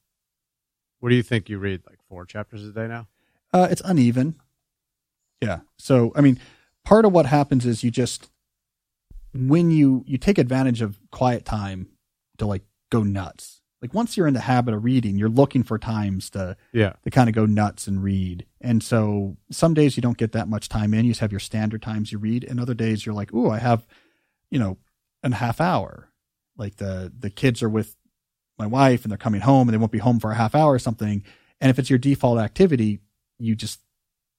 [1.03, 1.83] what do you think you read?
[1.89, 3.09] Like four chapters a day now?
[3.53, 4.37] Uh, it's uneven.
[5.41, 5.61] Yeah.
[5.77, 6.39] So, I mean,
[6.85, 8.31] part of what happens is you just,
[9.35, 11.89] when you, you take advantage of quiet time
[12.39, 15.77] to like go nuts, Like once you're in the habit of reading, you're looking for
[15.79, 16.93] times to Yeah.
[17.03, 18.47] to kind of go nuts and read.
[18.61, 21.05] And so some days you don't get that much time in.
[21.05, 23.59] You just have your standard times you read, and other days you're like, "Ooh, I
[23.59, 23.85] have,
[24.51, 24.79] you know,
[25.25, 26.09] an half hour."
[26.57, 27.97] Like the the kids are with
[28.59, 30.73] my wife and they're coming home and they won't be home for a half hour
[30.73, 31.25] or something.
[31.61, 33.01] And if it's your default activity,
[33.39, 33.81] you just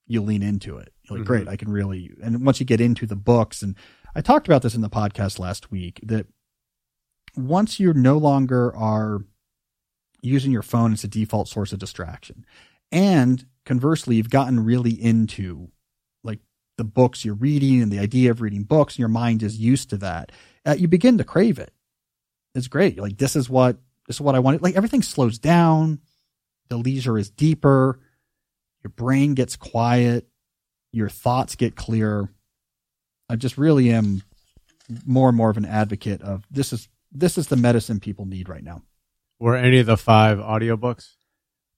[0.05, 0.93] you lean into it.
[1.03, 1.28] You're like, Mhm.
[1.28, 2.11] great, I can really.
[2.22, 3.76] And once you get into the books, and
[4.14, 6.28] I talked about this in the podcast last week that
[7.36, 9.26] once you no longer are
[10.22, 12.45] using your phone as a default source of distraction,
[12.91, 15.70] and conversely, you've gotten really into
[16.24, 16.39] like
[16.78, 19.89] the books you're reading and the idea of reading books, and your mind is used
[19.89, 20.32] to that,
[20.66, 21.74] uh, you begin to crave it.
[22.55, 22.95] It's great.
[22.95, 23.78] You're like this is what
[24.08, 24.62] this is what I wanted.
[24.62, 25.99] Like everything slows down.
[26.70, 27.99] The leisure is deeper.
[28.84, 30.28] Your brain gets quiet.
[30.91, 32.30] Your thoughts get clearer.
[33.30, 34.24] I just really am
[35.06, 38.49] more and more of an advocate of this is this is the medicine people need
[38.49, 38.82] right now.
[39.39, 41.14] Were any of the five audiobooks?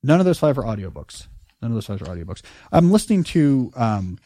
[0.03, 1.27] None of those five are audiobooks.
[1.61, 2.41] None of those five are audiobooks.
[2.71, 4.19] I'm listening to um,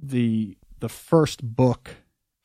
[0.00, 1.90] the the first book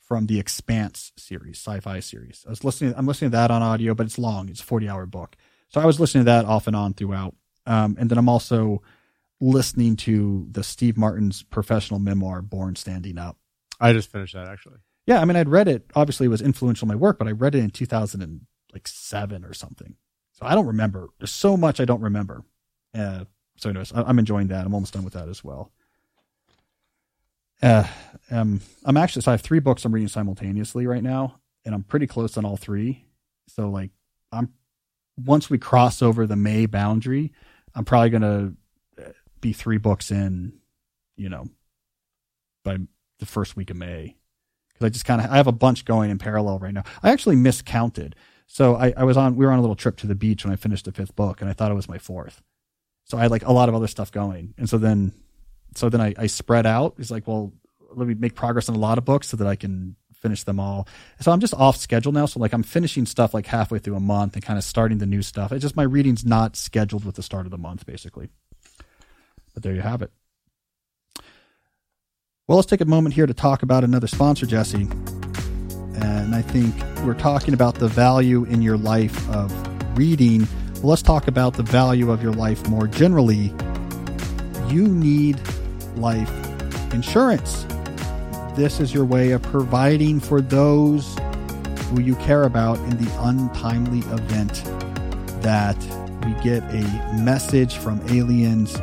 [0.07, 2.43] from the Expanse series, sci-fi series.
[2.47, 2.93] I was listening.
[2.95, 4.47] I'm listening to that on audio, but it's long.
[4.49, 5.35] It's a 40 hour book,
[5.69, 7.35] so I was listening to that off and on throughout.
[7.65, 8.81] Um, and then I'm also
[9.41, 13.37] listening to the Steve Martin's professional memoir, Born Standing Up.
[13.79, 14.77] I just finished that actually.
[15.05, 15.85] Yeah, I mean, I'd read it.
[15.95, 19.95] Obviously, it was influential in my work, but I read it in 2007 or something.
[20.33, 21.09] So I don't remember.
[21.19, 22.43] There's so much I don't remember.
[22.93, 23.25] Uh,
[23.57, 24.65] so, anyways, I- I'm enjoying that.
[24.65, 25.71] I'm almost done with that as well.
[27.61, 27.85] Uh,
[28.29, 31.83] um, I'm actually so I have three books I'm reading simultaneously right now, and I'm
[31.83, 33.05] pretty close on all three.
[33.47, 33.91] So, like,
[34.31, 34.53] I'm
[35.17, 37.31] once we cross over the May boundary,
[37.73, 38.53] I'm probably gonna
[38.99, 39.09] uh,
[39.41, 40.53] be three books in,
[41.15, 41.47] you know,
[42.63, 42.77] by
[43.19, 44.15] the first week of May
[44.77, 46.83] because I just kind of I have a bunch going in parallel right now.
[47.01, 48.15] I actually miscounted.
[48.45, 50.53] So I, I was on we were on a little trip to the beach when
[50.53, 52.41] I finished the fifth book, and I thought it was my fourth.
[53.05, 55.13] So I had like a lot of other stuff going, and so then
[55.77, 56.95] so then I, I spread out.
[56.97, 57.53] He's like, well,
[57.93, 60.59] let me make progress on a lot of books so that I can finish them
[60.59, 60.87] all.
[61.19, 62.25] So I'm just off schedule now.
[62.25, 65.05] So like I'm finishing stuff like halfway through a month and kind of starting the
[65.05, 65.51] new stuff.
[65.51, 68.29] It's just my reading's not scheduled with the start of the month, basically.
[69.53, 70.11] But there you have it.
[72.47, 74.87] Well, let's take a moment here to talk about another sponsor, Jesse.
[76.01, 76.75] And I think
[77.05, 79.51] we're talking about the value in your life of
[79.97, 80.47] reading.
[80.75, 83.53] Well, let's talk about the value of your life more generally.
[84.67, 85.39] You need
[85.97, 86.31] life
[86.93, 87.65] insurance.
[88.55, 91.17] This is your way of providing for those
[91.89, 94.63] who you care about in the untimely event
[95.41, 95.77] that
[96.25, 98.77] we get a message from aliens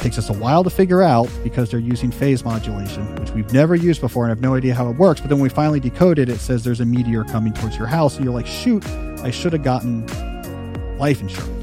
[0.00, 3.74] takes us a while to figure out because they're using phase modulation, which we've never
[3.74, 5.20] used before and have no idea how it works.
[5.20, 7.86] But then when we finally decode it, it says there's a meteor coming towards your
[7.86, 8.16] house.
[8.16, 8.84] And you're like, shoot,
[9.22, 10.06] I should have gotten
[10.98, 11.59] life insurance.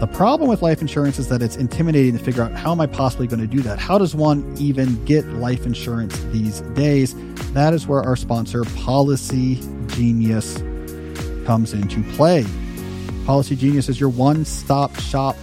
[0.00, 2.86] The problem with life insurance is that it's intimidating to figure out how am I
[2.86, 3.80] possibly going to do that?
[3.80, 7.16] How does one even get life insurance these days?
[7.52, 10.58] That is where our sponsor, Policy Genius,
[11.44, 12.46] comes into play.
[13.26, 15.34] Policy Genius is your one stop shop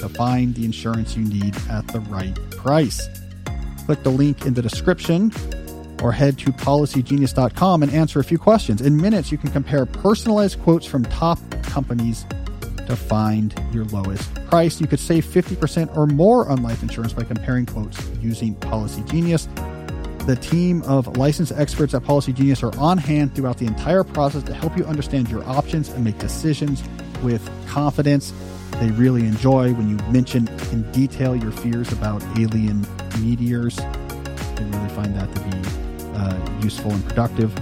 [0.00, 3.08] to find the insurance you need at the right price.
[3.86, 5.32] Click the link in the description
[6.02, 8.82] or head to policygenius.com and answer a few questions.
[8.82, 12.26] In minutes, you can compare personalized quotes from top companies
[12.86, 14.80] to find your lowest price.
[14.80, 19.48] You could save 50% or more on life insurance by comparing quotes using Policy Genius.
[20.26, 24.42] The team of licensed experts at Policy Genius are on hand throughout the entire process
[24.44, 26.82] to help you understand your options and make decisions
[27.22, 28.32] with confidence.
[28.80, 32.86] They really enjoy when you mention in detail your fears about alien
[33.20, 33.76] meteors.
[33.76, 37.54] They really find that to be uh, useful and productive.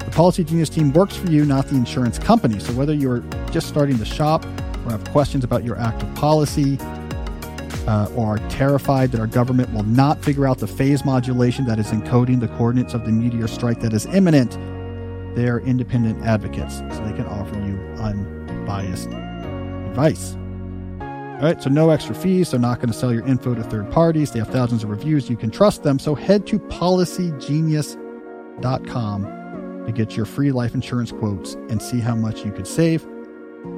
[0.00, 2.58] The Policy Genius team works for you, not the insurance company.
[2.58, 3.20] So whether you're
[3.50, 4.44] just starting to shop
[4.84, 6.78] or have questions about your active policy,
[7.86, 11.78] uh, or are terrified that our government will not figure out the phase modulation that
[11.78, 14.58] is encoding the coordinates of the meteor strike that is imminent,
[15.34, 20.36] they are independent advocates, so they can offer you unbiased advice.
[21.40, 22.50] All right, so no extra fees.
[22.50, 24.30] They're not going to sell your info to third parties.
[24.30, 25.30] They have thousands of reviews.
[25.30, 25.98] You can trust them.
[25.98, 29.22] So head to policygenius.com
[29.86, 33.06] to get your free life insurance quotes and see how much you could save.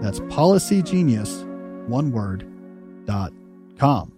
[0.01, 1.47] That's policygenius,
[1.89, 2.47] one word,
[3.07, 3.33] dot
[3.79, 4.13] com.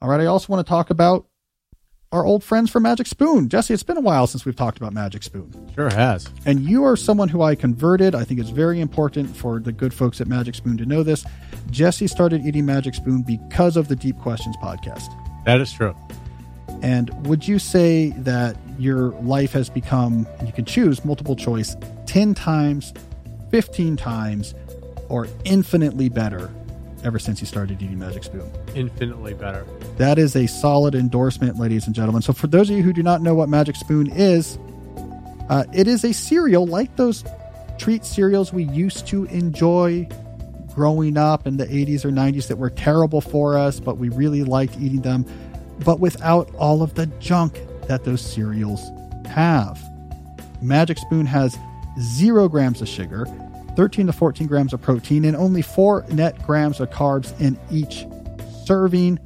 [0.00, 1.26] All right, I also want to talk about
[2.10, 3.48] our old friends from Magic Spoon.
[3.48, 5.50] Jesse, it's been a while since we've talked about Magic Spoon.
[5.74, 6.28] Sure has.
[6.44, 8.14] And you are someone who I converted.
[8.14, 11.24] I think it's very important for the good folks at Magic Spoon to know this.
[11.70, 15.08] Jesse started eating Magic Spoon because of the Deep Questions podcast.
[15.46, 15.96] That is true.
[16.82, 21.76] And would you say that your life has become, you can choose multiple choice,
[22.06, 22.92] 10 times
[23.52, 24.54] 15 times
[25.08, 26.50] or infinitely better
[27.04, 28.50] ever since he started eating Magic Spoon.
[28.74, 29.66] Infinitely better.
[29.98, 32.22] That is a solid endorsement, ladies and gentlemen.
[32.22, 34.58] So, for those of you who do not know what Magic Spoon is,
[35.48, 37.24] uh, it is a cereal like those
[37.78, 40.08] treat cereals we used to enjoy
[40.74, 44.44] growing up in the 80s or 90s that were terrible for us, but we really
[44.44, 45.26] liked eating them,
[45.84, 48.90] but without all of the junk that those cereals
[49.26, 49.78] have.
[50.62, 51.58] Magic Spoon has
[52.00, 53.26] zero grams of sugar,
[53.76, 58.06] 13 to 14 grams of protein, and only four net grams of carbs in each
[58.64, 59.18] serving.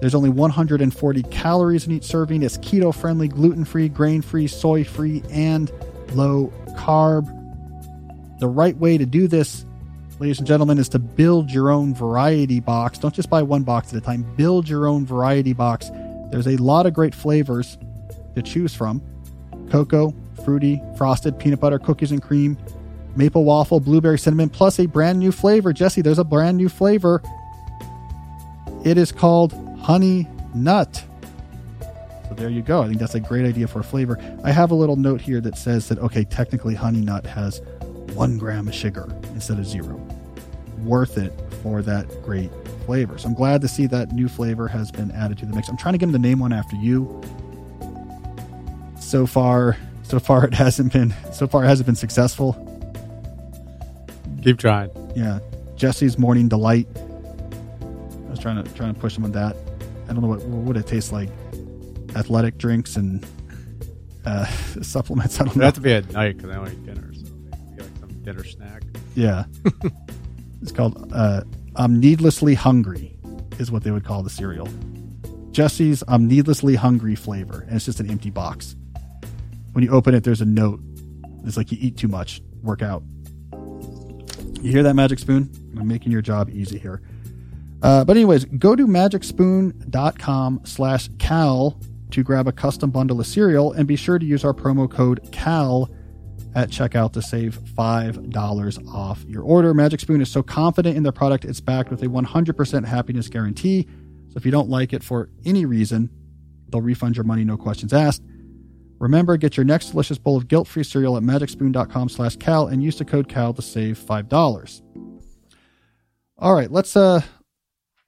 [0.00, 2.42] There's only 140 calories in each serving.
[2.42, 5.70] It's keto friendly, gluten free, grain free, soy free, and
[6.14, 7.26] low carb.
[8.40, 9.64] The right way to do this,
[10.18, 12.98] ladies and gentlemen, is to build your own variety box.
[12.98, 15.90] Don't just buy one box at a time, build your own variety box.
[16.32, 17.78] There's a lot of great flavors
[18.34, 19.02] to choose from
[19.70, 20.14] cocoa,
[20.44, 22.58] fruity, frosted, peanut butter, cookies and cream,
[23.16, 25.72] maple waffle, blueberry cinnamon, plus a brand new flavor.
[25.72, 27.22] Jesse, there's a brand new flavor.
[28.84, 31.04] It is called honey nut.
[32.28, 32.82] So there you go.
[32.82, 34.18] I think that's a great idea for a flavor.
[34.44, 37.60] I have a little note here that says that, okay, technically honey nut has
[38.14, 39.96] one gram of sugar instead of zero.
[40.84, 41.32] Worth it
[41.62, 42.50] for that great
[42.86, 43.18] flavor.
[43.18, 45.68] So I'm glad to see that new flavor has been added to the mix.
[45.68, 47.22] I'm trying to get him to name one after you.
[48.98, 52.71] So far, so far it hasn't been so far it hasn't been successful.
[54.42, 54.90] Keep trying.
[55.14, 55.38] Yeah,
[55.76, 56.88] Jesse's Morning Delight.
[56.96, 59.56] I was trying to trying to push him on that.
[60.08, 61.28] I don't know what what would it taste like.
[62.16, 63.24] Athletic drinks and
[64.26, 64.44] uh,
[64.82, 65.36] supplements.
[65.40, 65.64] I don't It'd know.
[65.66, 67.12] have to be at night because I don't eat dinner.
[67.14, 67.24] So
[67.70, 68.82] maybe like some dinner snack.
[69.14, 69.44] Yeah,
[70.62, 71.42] it's called uh,
[71.76, 73.16] "I'm Needlessly Hungry,"
[73.58, 74.68] is what they would call the cereal.
[75.52, 78.74] Jesse's "I'm Needlessly Hungry" flavor, and it's just an empty box.
[79.72, 80.80] When you open it, there's a note.
[81.44, 82.42] It's like you eat too much.
[82.62, 83.02] Work out.
[84.62, 85.50] You hear that, Magic Spoon?
[85.76, 87.02] I'm making your job easy here.
[87.82, 91.80] Uh, but anyways, go to magicspoon.com slash cal
[92.12, 95.32] to grab a custom bundle of cereal and be sure to use our promo code
[95.32, 95.90] cal
[96.54, 99.74] at checkout to save $5 off your order.
[99.74, 103.88] Magic Spoon is so confident in their product, it's backed with a 100% happiness guarantee.
[104.28, 106.08] So if you don't like it for any reason,
[106.68, 108.22] they'll refund your money, no questions asked.
[109.02, 112.98] Remember, get your next delicious bowl of guilt-free cereal at magicspoon.com slash cal and use
[112.98, 114.82] the code cal to save $5.
[116.38, 117.22] All right, let's, uh,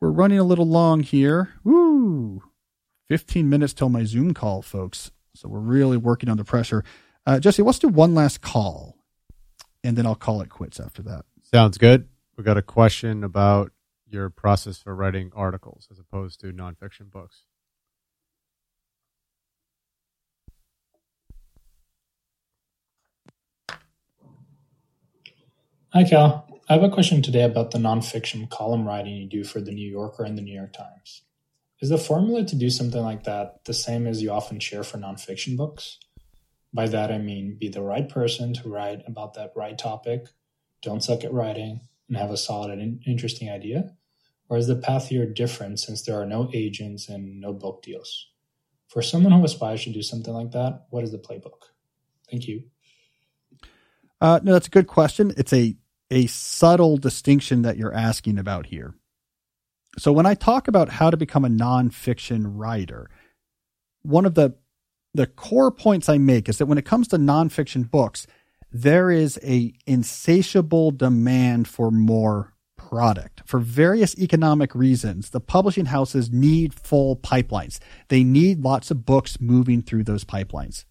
[0.01, 1.49] we're running a little long here.
[1.65, 2.45] Woo!
[3.09, 5.11] 15 minutes till my Zoom call, folks.
[5.35, 6.85] So we're really working under pressure.
[7.27, 8.97] Uh, Jesse, let's do one last call,
[9.83, 11.25] and then I'll call it quits after that.
[11.43, 12.07] Sounds good.
[12.37, 13.73] We got a question about
[14.09, 17.47] your process for writing articles as opposed to nonfiction books.
[25.97, 26.45] Hi, Cal.
[26.69, 29.89] I have a question today about the nonfiction column writing you do for the New
[29.89, 31.23] Yorker and the New York Times.
[31.81, 34.99] Is the formula to do something like that the same as you often share for
[34.99, 36.01] nonfiction books?
[36.73, 40.27] By that I mean be the right person to write about that right topic,
[40.83, 43.95] don't suck at writing, and have a solid and interesting idea?
[44.49, 48.33] Or is the path here different since there are no agents and no book deals?
[48.89, 51.71] For someone who aspires to do something like that, what is the playbook?
[52.29, 52.65] Thank you.
[54.21, 55.33] Uh, no, that's a good question.
[55.37, 55.77] It's a
[56.11, 58.95] a subtle distinction that you're asking about here.
[59.99, 63.09] So when I talk about how to become a nonfiction writer,
[64.03, 64.55] one of the
[65.17, 68.27] the core points I make is that when it comes to nonfiction books,
[68.73, 73.43] there is a insatiable demand for more product.
[73.47, 77.79] For various economic reasons, the publishing houses need full pipelines.
[78.09, 80.85] They need lots of books moving through those pipelines.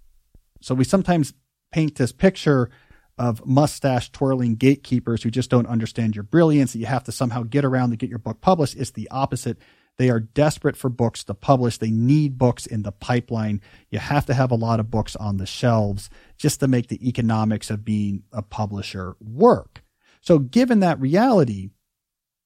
[0.61, 1.33] So we sometimes
[1.73, 2.69] paint this picture
[3.17, 7.43] of mustache twirling gatekeepers who just don't understand your brilliance that you have to somehow
[7.43, 8.75] get around to get your book published.
[8.75, 9.57] It's the opposite.
[9.97, 11.77] They are desperate for books to publish.
[11.77, 13.61] They need books in the pipeline.
[13.91, 17.07] You have to have a lot of books on the shelves just to make the
[17.07, 19.83] economics of being a publisher work.
[20.21, 21.69] So given that reality,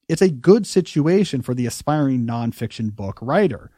[0.10, 3.72] it's a good situation for the aspiring nonfiction book writer.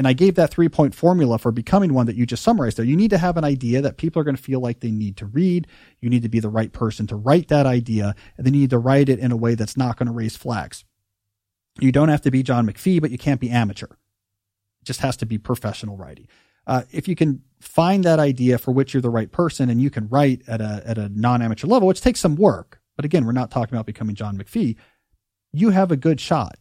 [0.00, 2.86] And I gave that three point formula for becoming one that you just summarized there.
[2.86, 5.18] You need to have an idea that people are going to feel like they need
[5.18, 5.66] to read.
[6.00, 8.70] You need to be the right person to write that idea, and then you need
[8.70, 10.86] to write it in a way that's not going to raise flags.
[11.80, 13.88] You don't have to be John McPhee, but you can't be amateur.
[13.88, 16.28] It just has to be professional writing.
[16.66, 19.90] Uh, if you can find that idea for which you're the right person and you
[19.90, 23.26] can write at a, at a non amateur level, which takes some work, but again,
[23.26, 24.76] we're not talking about becoming John McPhee,
[25.52, 26.56] you have a good shot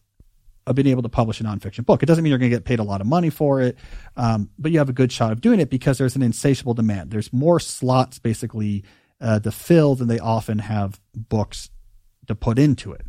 [0.69, 2.03] of being able to publish a nonfiction book.
[2.03, 3.75] It doesn't mean you're going to get paid a lot of money for it,
[4.15, 7.09] um, but you have a good shot of doing it because there's an insatiable demand.
[7.09, 8.83] There's more slots basically
[9.19, 11.71] uh, the fill, than they often have books
[12.27, 13.01] to put into it.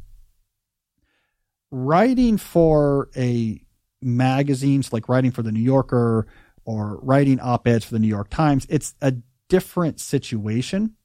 [1.70, 3.61] Writing for a
[4.03, 6.27] magazine, so like writing for the New Yorker
[6.65, 9.15] or writing op eds for the New York Times, it's a
[9.49, 10.97] different situation.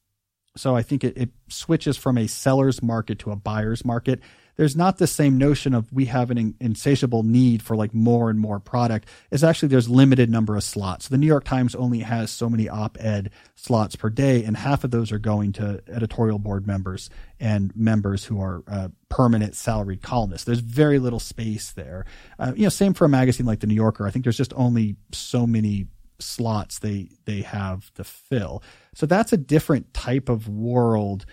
[0.58, 4.22] So I think it, it switches from a seller's market to a buyer's market
[4.56, 8.40] there's not the same notion of we have an insatiable need for like more and
[8.40, 9.08] more product.
[9.32, 11.08] It's actually there's limited number of slots.
[11.08, 14.92] The New York Times only has so many op-ed slots per day, and half of
[14.92, 17.10] those are going to editorial board members
[17.40, 20.46] and members who are uh, permanent salaried columnists.
[20.46, 22.06] There's very little space there.
[22.40, 24.08] Uh, you know, same for a magazine like the New Yorker.
[24.08, 25.88] I think there's just only so many
[26.20, 28.64] slots they they have to fill.
[28.94, 31.26] So that's a different type of world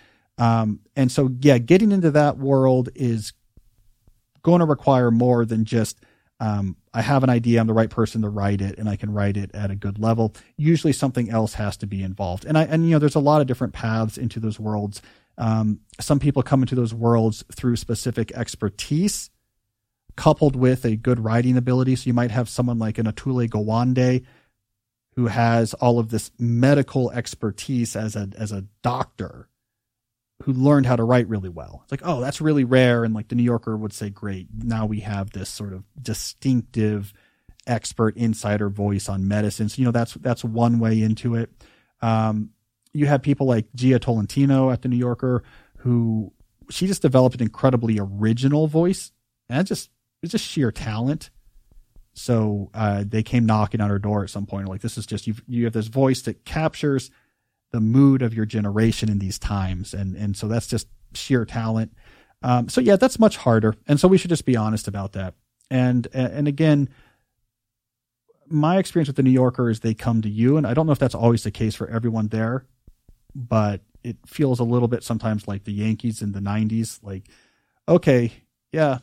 [0.43, 3.33] um, and so, yeah, getting into that world is
[4.43, 6.05] going to require more than just
[6.41, 9.13] um, I have an idea, I'm the right person to write it, and I can
[9.13, 10.35] write it at a good level.
[10.57, 13.41] Usually, something else has to be involved, and I and you know, there's a lot
[13.41, 15.01] of different paths into those worlds.
[15.39, 19.31] Um, some people come into those worlds through specific expertise,
[20.17, 21.95] coupled with a good writing ability.
[21.95, 24.25] So you might have someone like an Atul Gawande,
[25.15, 29.49] who has all of this medical expertise as a as a doctor
[30.43, 31.81] who learned how to write really well.
[31.83, 33.05] It's like, oh, that's really rare.
[33.05, 34.49] And like the New Yorker would say, great.
[34.57, 37.13] Now we have this sort of distinctive
[37.67, 39.69] expert insider voice on medicine.
[39.69, 41.51] So, you know, that's, that's one way into it.
[42.01, 42.51] Um,
[42.93, 45.45] you have people like Jia Tolentino at the New Yorker
[45.79, 46.33] who
[46.71, 49.13] she just developed an incredibly original voice
[49.49, 49.91] and it just,
[50.23, 51.31] it's just sheer talent.
[52.15, 54.69] So, uh, they came knocking on her door at some point.
[54.69, 57.11] Like, this is just, you you have this voice that captures
[57.73, 59.93] the mood of your generation in these times.
[59.93, 61.93] And, and so that's just sheer talent.
[62.43, 63.75] Um, so yeah, that's much harder.
[63.89, 65.35] And so we should just be honest about that.
[65.71, 66.89] And, and again,
[68.47, 70.57] my experience with the New Yorker is they come to you.
[70.59, 72.67] And I don't know if that's always the case for everyone there,
[73.35, 76.99] but it feels a little bit sometimes like the Yankees in the 90s.
[77.03, 77.29] Like,
[77.89, 78.33] okay,
[78.71, 78.99] yeah,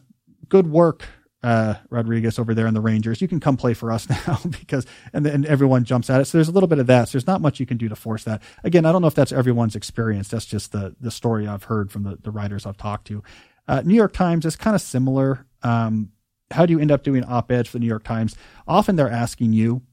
[0.47, 1.07] good work
[1.41, 3.21] uh, Rodriguez over there in the Rangers.
[3.21, 6.25] You can come play for us now because, and then everyone jumps at it.
[6.25, 7.07] So there's a little bit of that.
[7.07, 8.41] So there's not much you can do to force that.
[8.63, 10.27] Again, I don't know if that's everyone's experience.
[10.27, 13.23] That's just the the story I've heard from the the writers I've talked to.
[13.67, 15.45] Uh, New York Times is kind of similar.
[15.63, 16.11] Um,
[16.51, 18.35] how do you end up doing op eds for the New York Times?
[18.67, 19.83] Often they're asking you.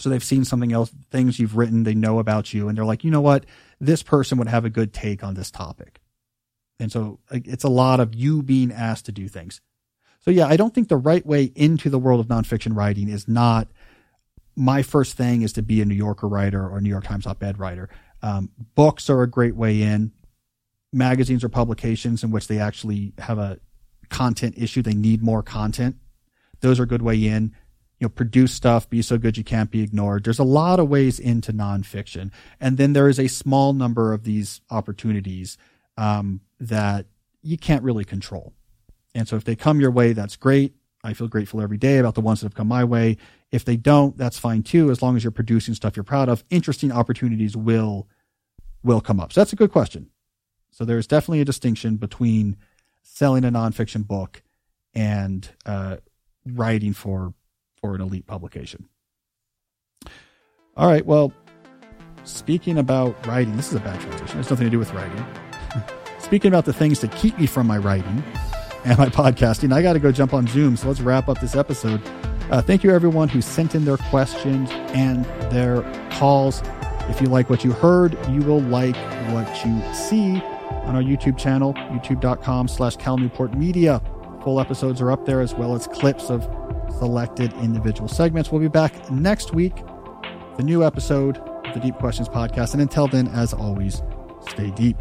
[0.00, 3.04] So they've seen something else, things you've written, they know about you, and they're like,
[3.04, 3.46] you know what,
[3.78, 6.00] this person would have a good take on this topic.
[6.80, 9.60] And so it's a lot of you being asked to do things.
[10.24, 13.28] So yeah, I don't think the right way into the world of nonfiction writing is
[13.28, 13.68] not
[14.56, 17.58] my first thing is to be a New Yorker writer or New York Times op-ed
[17.58, 17.90] writer.
[18.22, 20.12] Um, books are a great way in.
[20.94, 23.58] Magazines or publications in which they actually have a
[24.08, 24.80] content issue.
[24.80, 25.96] They need more content.
[26.60, 27.54] Those are a good way in.
[28.00, 30.24] You know, produce stuff, be so good you can't be ignored.
[30.24, 32.30] There's a lot of ways into nonfiction.
[32.60, 35.58] And then there is a small number of these opportunities
[35.98, 37.06] um, that
[37.42, 38.54] you can't really control.
[39.14, 40.74] And so if they come your way, that's great.
[41.04, 43.18] I feel grateful every day about the ones that have come my way.
[43.52, 46.42] If they don't, that's fine too, as long as you're producing stuff you're proud of.
[46.50, 48.08] Interesting opportunities will
[48.82, 49.32] will come up.
[49.32, 50.10] So that's a good question.
[50.70, 52.56] So there's definitely a distinction between
[53.02, 54.42] selling a nonfiction book
[54.94, 55.98] and uh,
[56.46, 57.34] writing for
[57.76, 58.88] for an elite publication.
[60.76, 61.04] All right.
[61.04, 61.32] Well,
[62.24, 64.40] speaking about writing, this is a bad transition.
[64.40, 65.24] It's nothing to do with writing.
[66.18, 68.24] speaking about the things that keep me from my writing
[68.84, 69.72] and my podcasting.
[69.72, 72.00] I got to go jump on Zoom, so let's wrap up this episode.
[72.50, 75.82] Uh, thank you, everyone who sent in their questions and their
[76.12, 76.62] calls.
[77.08, 78.96] If you like what you heard, you will like
[79.32, 80.40] what you see
[80.84, 84.02] on our YouTube channel, youtube.com slash Cal Newport Media.
[84.42, 86.42] Full episodes are up there as well as clips of
[86.98, 88.52] selected individual segments.
[88.52, 89.74] We'll be back next week,
[90.56, 92.74] the new episode of the Deep Questions podcast.
[92.74, 94.02] And until then, as always,
[94.50, 94.98] stay deep.